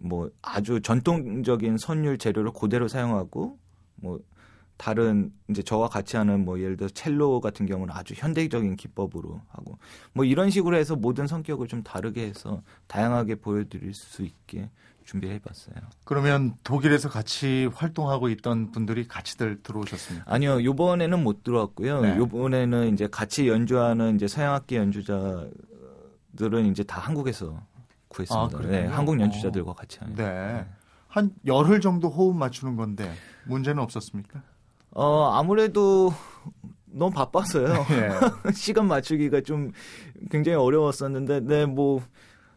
뭐 0.00 0.30
아주 0.42 0.80
전통적인 0.80 1.76
선율 1.76 2.18
재료를 2.18 2.52
그대로 2.52 2.88
사용하고 2.88 3.58
뭐 3.96 4.20
다른 4.76 5.32
이제 5.48 5.62
저와 5.62 5.88
같이 5.88 6.16
하는 6.16 6.44
뭐 6.44 6.60
예를 6.60 6.76
들어 6.76 6.88
첼로 6.88 7.40
같은 7.40 7.66
경우는 7.66 7.94
아주 7.94 8.14
현대적인 8.16 8.76
기법으로 8.76 9.40
하고 9.48 9.78
뭐 10.12 10.24
이런 10.24 10.50
식으로 10.50 10.76
해서 10.76 10.96
모든 10.96 11.26
성격을 11.26 11.66
좀 11.68 11.82
다르게 11.82 12.26
해서 12.26 12.62
다양하게 12.86 13.36
보여드릴 13.36 13.94
수 13.94 14.22
있게 14.22 14.70
준비해 15.04 15.38
봤어요. 15.38 15.76
그러면 16.04 16.56
독일에서 16.64 17.08
같이 17.08 17.70
활동하고 17.72 18.28
있던 18.30 18.72
분들이 18.72 19.06
같이들 19.06 19.62
들어오셨습니까? 19.62 20.30
아니요, 20.30 20.62
요번에는 20.64 21.22
못 21.22 21.44
들어왔고요. 21.44 22.00
네. 22.00 22.16
요번에는 22.16 22.92
이제 22.92 23.06
같이 23.06 23.48
연주하는 23.48 24.16
이제 24.16 24.26
서양악기 24.26 24.74
연주자들은 24.76 25.52
이제 26.70 26.82
다 26.82 27.00
한국에서 27.00 27.62
구했습니다. 28.08 28.58
아? 28.58 28.62
네, 28.62 28.86
한국 28.86 29.20
연주자들과 29.20 29.74
같이 29.74 30.00
하는. 30.00 30.16
네. 30.16 30.66
한 31.06 31.30
열흘 31.46 31.80
정도 31.80 32.10
호흡 32.10 32.36
맞추는 32.36 32.76
건데 32.76 33.10
문제는 33.46 33.82
없었습니까? 33.82 34.42
어, 34.96 35.30
아무래도 35.34 36.10
너무 36.86 37.12
바빴어요. 37.12 37.84
예. 37.90 38.52
시간 38.52 38.88
맞추기가 38.88 39.42
좀 39.42 39.72
굉장히 40.30 40.56
어려웠었는데, 40.56 41.40
네, 41.40 41.66
뭐, 41.66 42.02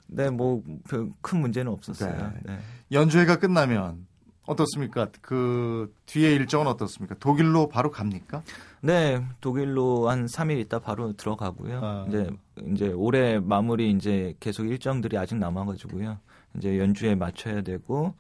네, 0.07 0.29
뭐, 0.29 0.63
별큰 0.87 1.41
문제는 1.41 1.69
없었어요. 1.69 2.31
네. 2.45 2.53
네. 2.53 2.59
연주회가 2.93 3.35
끝나면 3.35 4.07
어떻습니까? 4.45 5.09
그 5.21 5.93
뒤에 6.05 6.31
일정은 6.33 6.67
어떻습니까? 6.67 7.15
독일로 7.19 7.67
바로 7.67 7.91
갑니까? 7.91 8.41
네, 8.79 9.21
독일로 9.41 10.07
한 10.07 10.25
3일 10.25 10.59
있다 10.61 10.79
바로 10.79 11.11
들어가고요. 11.11 11.81
아. 11.83 12.05
이제, 12.07 12.29
이제 12.71 12.87
올해 12.87 13.37
마무리 13.37 13.91
이제 13.91 14.33
계속 14.39 14.65
일정들이 14.65 15.17
아직 15.17 15.35
남아 15.35 15.65
가지고요. 15.65 16.17
이제 16.55 16.79
연주에 16.79 17.15
맞춰야 17.15 17.61
되고, 17.63 18.15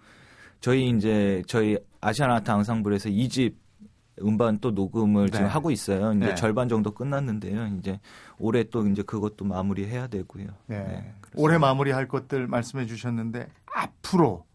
저희 0.59 0.89
이제, 0.89 1.41
저희 1.47 1.77
아트 2.01 2.21
앙상블에서 2.21 3.07
2집 3.07 3.53
음반 4.21 4.59
또 4.59 4.71
녹음을 4.71 5.29
지금 5.29 5.45
네. 5.45 5.51
하고 5.51 5.71
있어요. 5.71 6.13
이제 6.13 6.27
네. 6.27 6.35
절반 6.35 6.69
정도 6.69 6.91
끝났는데요. 6.91 7.67
이제 7.79 7.99
올해 8.37 8.63
또 8.63 8.87
이제 8.87 9.01
그것도 9.01 9.45
마무리해야 9.45 10.07
되고요. 10.07 10.47
네. 10.67 10.79
네, 10.79 11.13
올해 11.35 11.57
마무리할 11.57 12.07
것들 12.07 12.47
말씀해 12.47 12.85
주셨는데 12.85 13.47
앞으로 13.73 14.45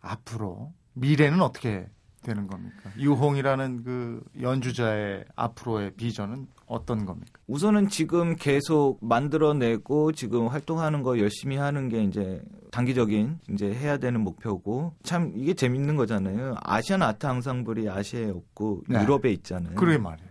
앞으로 0.00 0.72
미래는 0.94 1.40
어떻게 1.40 1.88
되는 2.22 2.46
겁니까? 2.46 2.90
유홍이라는 2.98 3.82
그 3.84 4.22
연주자의 4.40 5.24
앞으로의 5.36 5.92
비전은 5.94 6.48
어떤 6.70 7.04
겁니까? 7.04 7.40
우선은 7.48 7.88
지금 7.88 8.36
계속 8.36 8.98
만들어내고 9.00 10.12
지금 10.12 10.46
활동하는 10.46 11.02
거 11.02 11.18
열심히 11.18 11.56
하는 11.56 11.88
게 11.88 12.04
이제 12.04 12.40
단기적인 12.70 13.40
이제 13.50 13.74
해야 13.74 13.98
되는 13.98 14.20
목표고 14.20 14.94
참 15.02 15.32
이게 15.34 15.52
재밌는 15.52 15.96
거잖아요. 15.96 16.54
아시안 16.62 17.02
아트 17.02 17.26
앙상블이 17.26 17.88
아시아에 17.88 18.30
없고 18.30 18.84
네. 18.88 19.02
유럽에 19.02 19.32
있잖아요. 19.32 19.74
그러게 19.74 19.98
말이에요. 19.98 20.30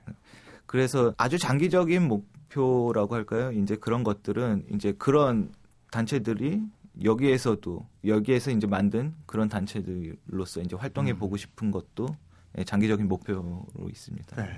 그래서 0.65 1.13
아주 1.17 1.37
장기적인 1.37 2.07
목표라고 2.07 3.15
할까요? 3.15 3.51
이제 3.51 3.75
그런 3.75 4.05
것들은 4.05 4.67
이제 4.73 4.93
그런 4.97 5.51
단체들이 5.91 6.61
여기에서도 7.03 7.85
여기에서 8.05 8.51
이제 8.51 8.65
만든 8.65 9.13
그런 9.25 9.49
단체들로서 9.49 10.61
이제 10.61 10.75
활동해 10.77 11.13
보고 11.17 11.35
싶은 11.35 11.71
것도 11.71 12.07
예, 12.57 12.63
장기적인 12.63 13.07
목표로 13.07 13.65
있습니다. 13.89 14.41
네. 14.41 14.49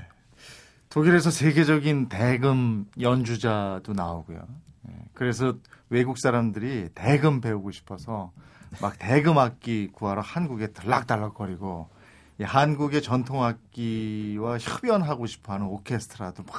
독일에서 0.91 1.31
세계적인 1.31 2.09
대금 2.09 2.85
연주자도 2.99 3.93
나오고요. 3.93 4.39
예, 4.89 4.95
그래서 5.13 5.55
외국 5.89 6.17
사람들이 6.17 6.89
대금 6.93 7.39
배우고 7.39 7.71
싶어서 7.71 8.31
막 8.81 8.99
대금 8.99 9.37
악기 9.37 9.87
구하러 9.87 10.21
한국에 10.21 10.67
들락달락거리고 10.67 11.89
이 12.39 12.43
한국의 12.43 13.01
전통 13.01 13.43
악기와 13.43 14.57
협연하고 14.57 15.27
싶어하는 15.27 15.67
오케스트라도 15.67 16.43
막 16.43 16.55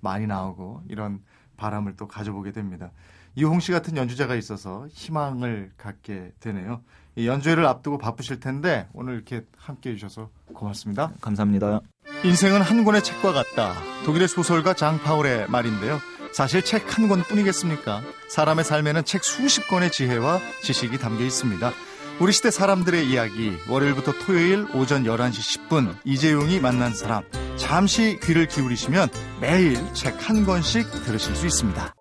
많이 0.00 0.26
나오고 0.26 0.82
이런 0.88 1.22
바람을 1.56 1.96
또 1.96 2.06
가져보게 2.06 2.52
됩니다. 2.52 2.90
이홍 3.36 3.60
씨 3.60 3.72
같은 3.72 3.96
연주자가 3.96 4.34
있어서 4.34 4.86
희망을 4.90 5.72
갖게 5.78 6.32
되네요. 6.40 6.82
이 7.16 7.26
연주회를 7.26 7.64
앞두고 7.64 7.96
바쁘실 7.96 8.40
텐데 8.40 8.88
오늘 8.92 9.14
이렇게 9.14 9.46
함께 9.56 9.90
해주셔서 9.90 10.30
고맙습니다. 10.52 11.12
감사합니다. 11.22 11.80
인생은 12.24 12.62
한 12.62 12.84
권의 12.84 13.02
책과 13.02 13.32
같다. 13.32 13.74
독일의 14.04 14.28
소설가 14.28 14.74
장 14.74 14.98
파울의 14.98 15.46
말인데요. 15.48 16.00
사실 16.32 16.62
책 16.62 16.84
한 16.96 17.08
권뿐이겠습니까? 17.08 18.02
사람의 18.28 18.64
삶에는 18.64 19.04
책 19.04 19.24
수십 19.24 19.68
권의 19.68 19.90
지혜와 19.90 20.40
지식이 20.62 20.98
담겨 20.98 21.24
있습니다. 21.24 21.72
우리 22.18 22.32
시대 22.32 22.50
사람들의 22.50 23.06
이야기 23.06 23.56
월요일부터 23.68 24.12
토요일 24.24 24.66
오전 24.74 25.04
11시 25.04 25.68
10분 25.68 25.94
이재용이 26.04 26.60
만난 26.60 26.94
사람 26.94 27.22
잠시 27.56 28.18
귀를 28.22 28.46
기울이시면 28.48 29.08
매일 29.40 29.78
책 29.92 30.16
한 30.26 30.44
권씩 30.46 30.90
들으실 31.04 31.36
수 31.36 31.46
있습니다. 31.46 31.94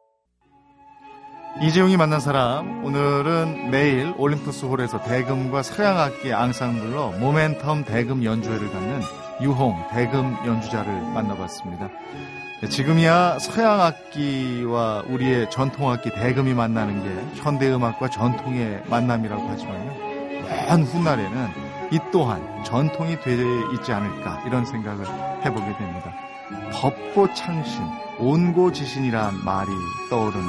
이재용이 1.61 1.97
만난 1.97 2.19
사람 2.19 2.83
오늘은 2.85 3.71
내일 3.71 4.13
올림푸스 4.17 4.65
홀에서 4.65 5.03
대금과 5.03 5.63
서양악기 5.63 6.33
앙상블러 6.33 7.15
모멘텀 7.19 7.85
대금 7.85 8.23
연주회를 8.23 8.71
갖는 8.71 9.01
유홍 9.41 9.87
대금 9.91 10.37
연주자를 10.45 10.93
만나봤습니다. 11.13 11.89
지금이야 12.69 13.37
서양 13.39 13.81
악기와 13.81 15.03
우리의 15.07 15.49
전통 15.51 15.91
악기 15.91 16.09
대금이 16.09 16.53
만나는 16.53 17.03
게 17.03 17.41
현대 17.41 17.71
음악과 17.71 18.09
전통의 18.09 18.83
만남이라고 18.87 19.47
하지만요. 19.47 19.93
먼 20.69 20.83
훗날에는 20.83 21.47
이 21.91 21.99
또한 22.11 22.41
전통이 22.63 23.19
되어 23.21 23.71
있지 23.73 23.91
않을까 23.91 24.43
이런 24.47 24.65
생각을 24.65 25.05
해보게 25.43 25.77
됩니다. 25.77 26.13
법고 26.71 27.33
창신, 27.33 27.83
온고 28.19 28.71
지신이란 28.71 29.43
말이 29.43 29.69
떠오르는 30.09 30.45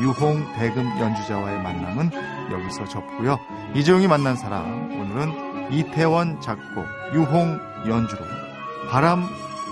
유홍 0.00 0.54
대금 0.54 0.84
연주자와의 0.98 1.62
만남은 1.62 2.10
여기서 2.50 2.86
접고요. 2.86 3.38
이재용이 3.74 4.08
만난 4.08 4.36
사람 4.36 4.90
오늘은 4.90 5.51
이태원 5.72 6.40
작곡 6.40 6.86
유홍 7.14 7.58
연주로 7.88 8.22
바람 8.90 9.24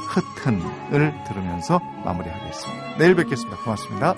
흩은을 0.09 1.15
들으면서 1.29 1.79
마무리하겠습니다. 2.05 2.97
내일 2.99 3.15
뵙겠습니다. 3.15 3.63
고맙습니다. 3.63 4.15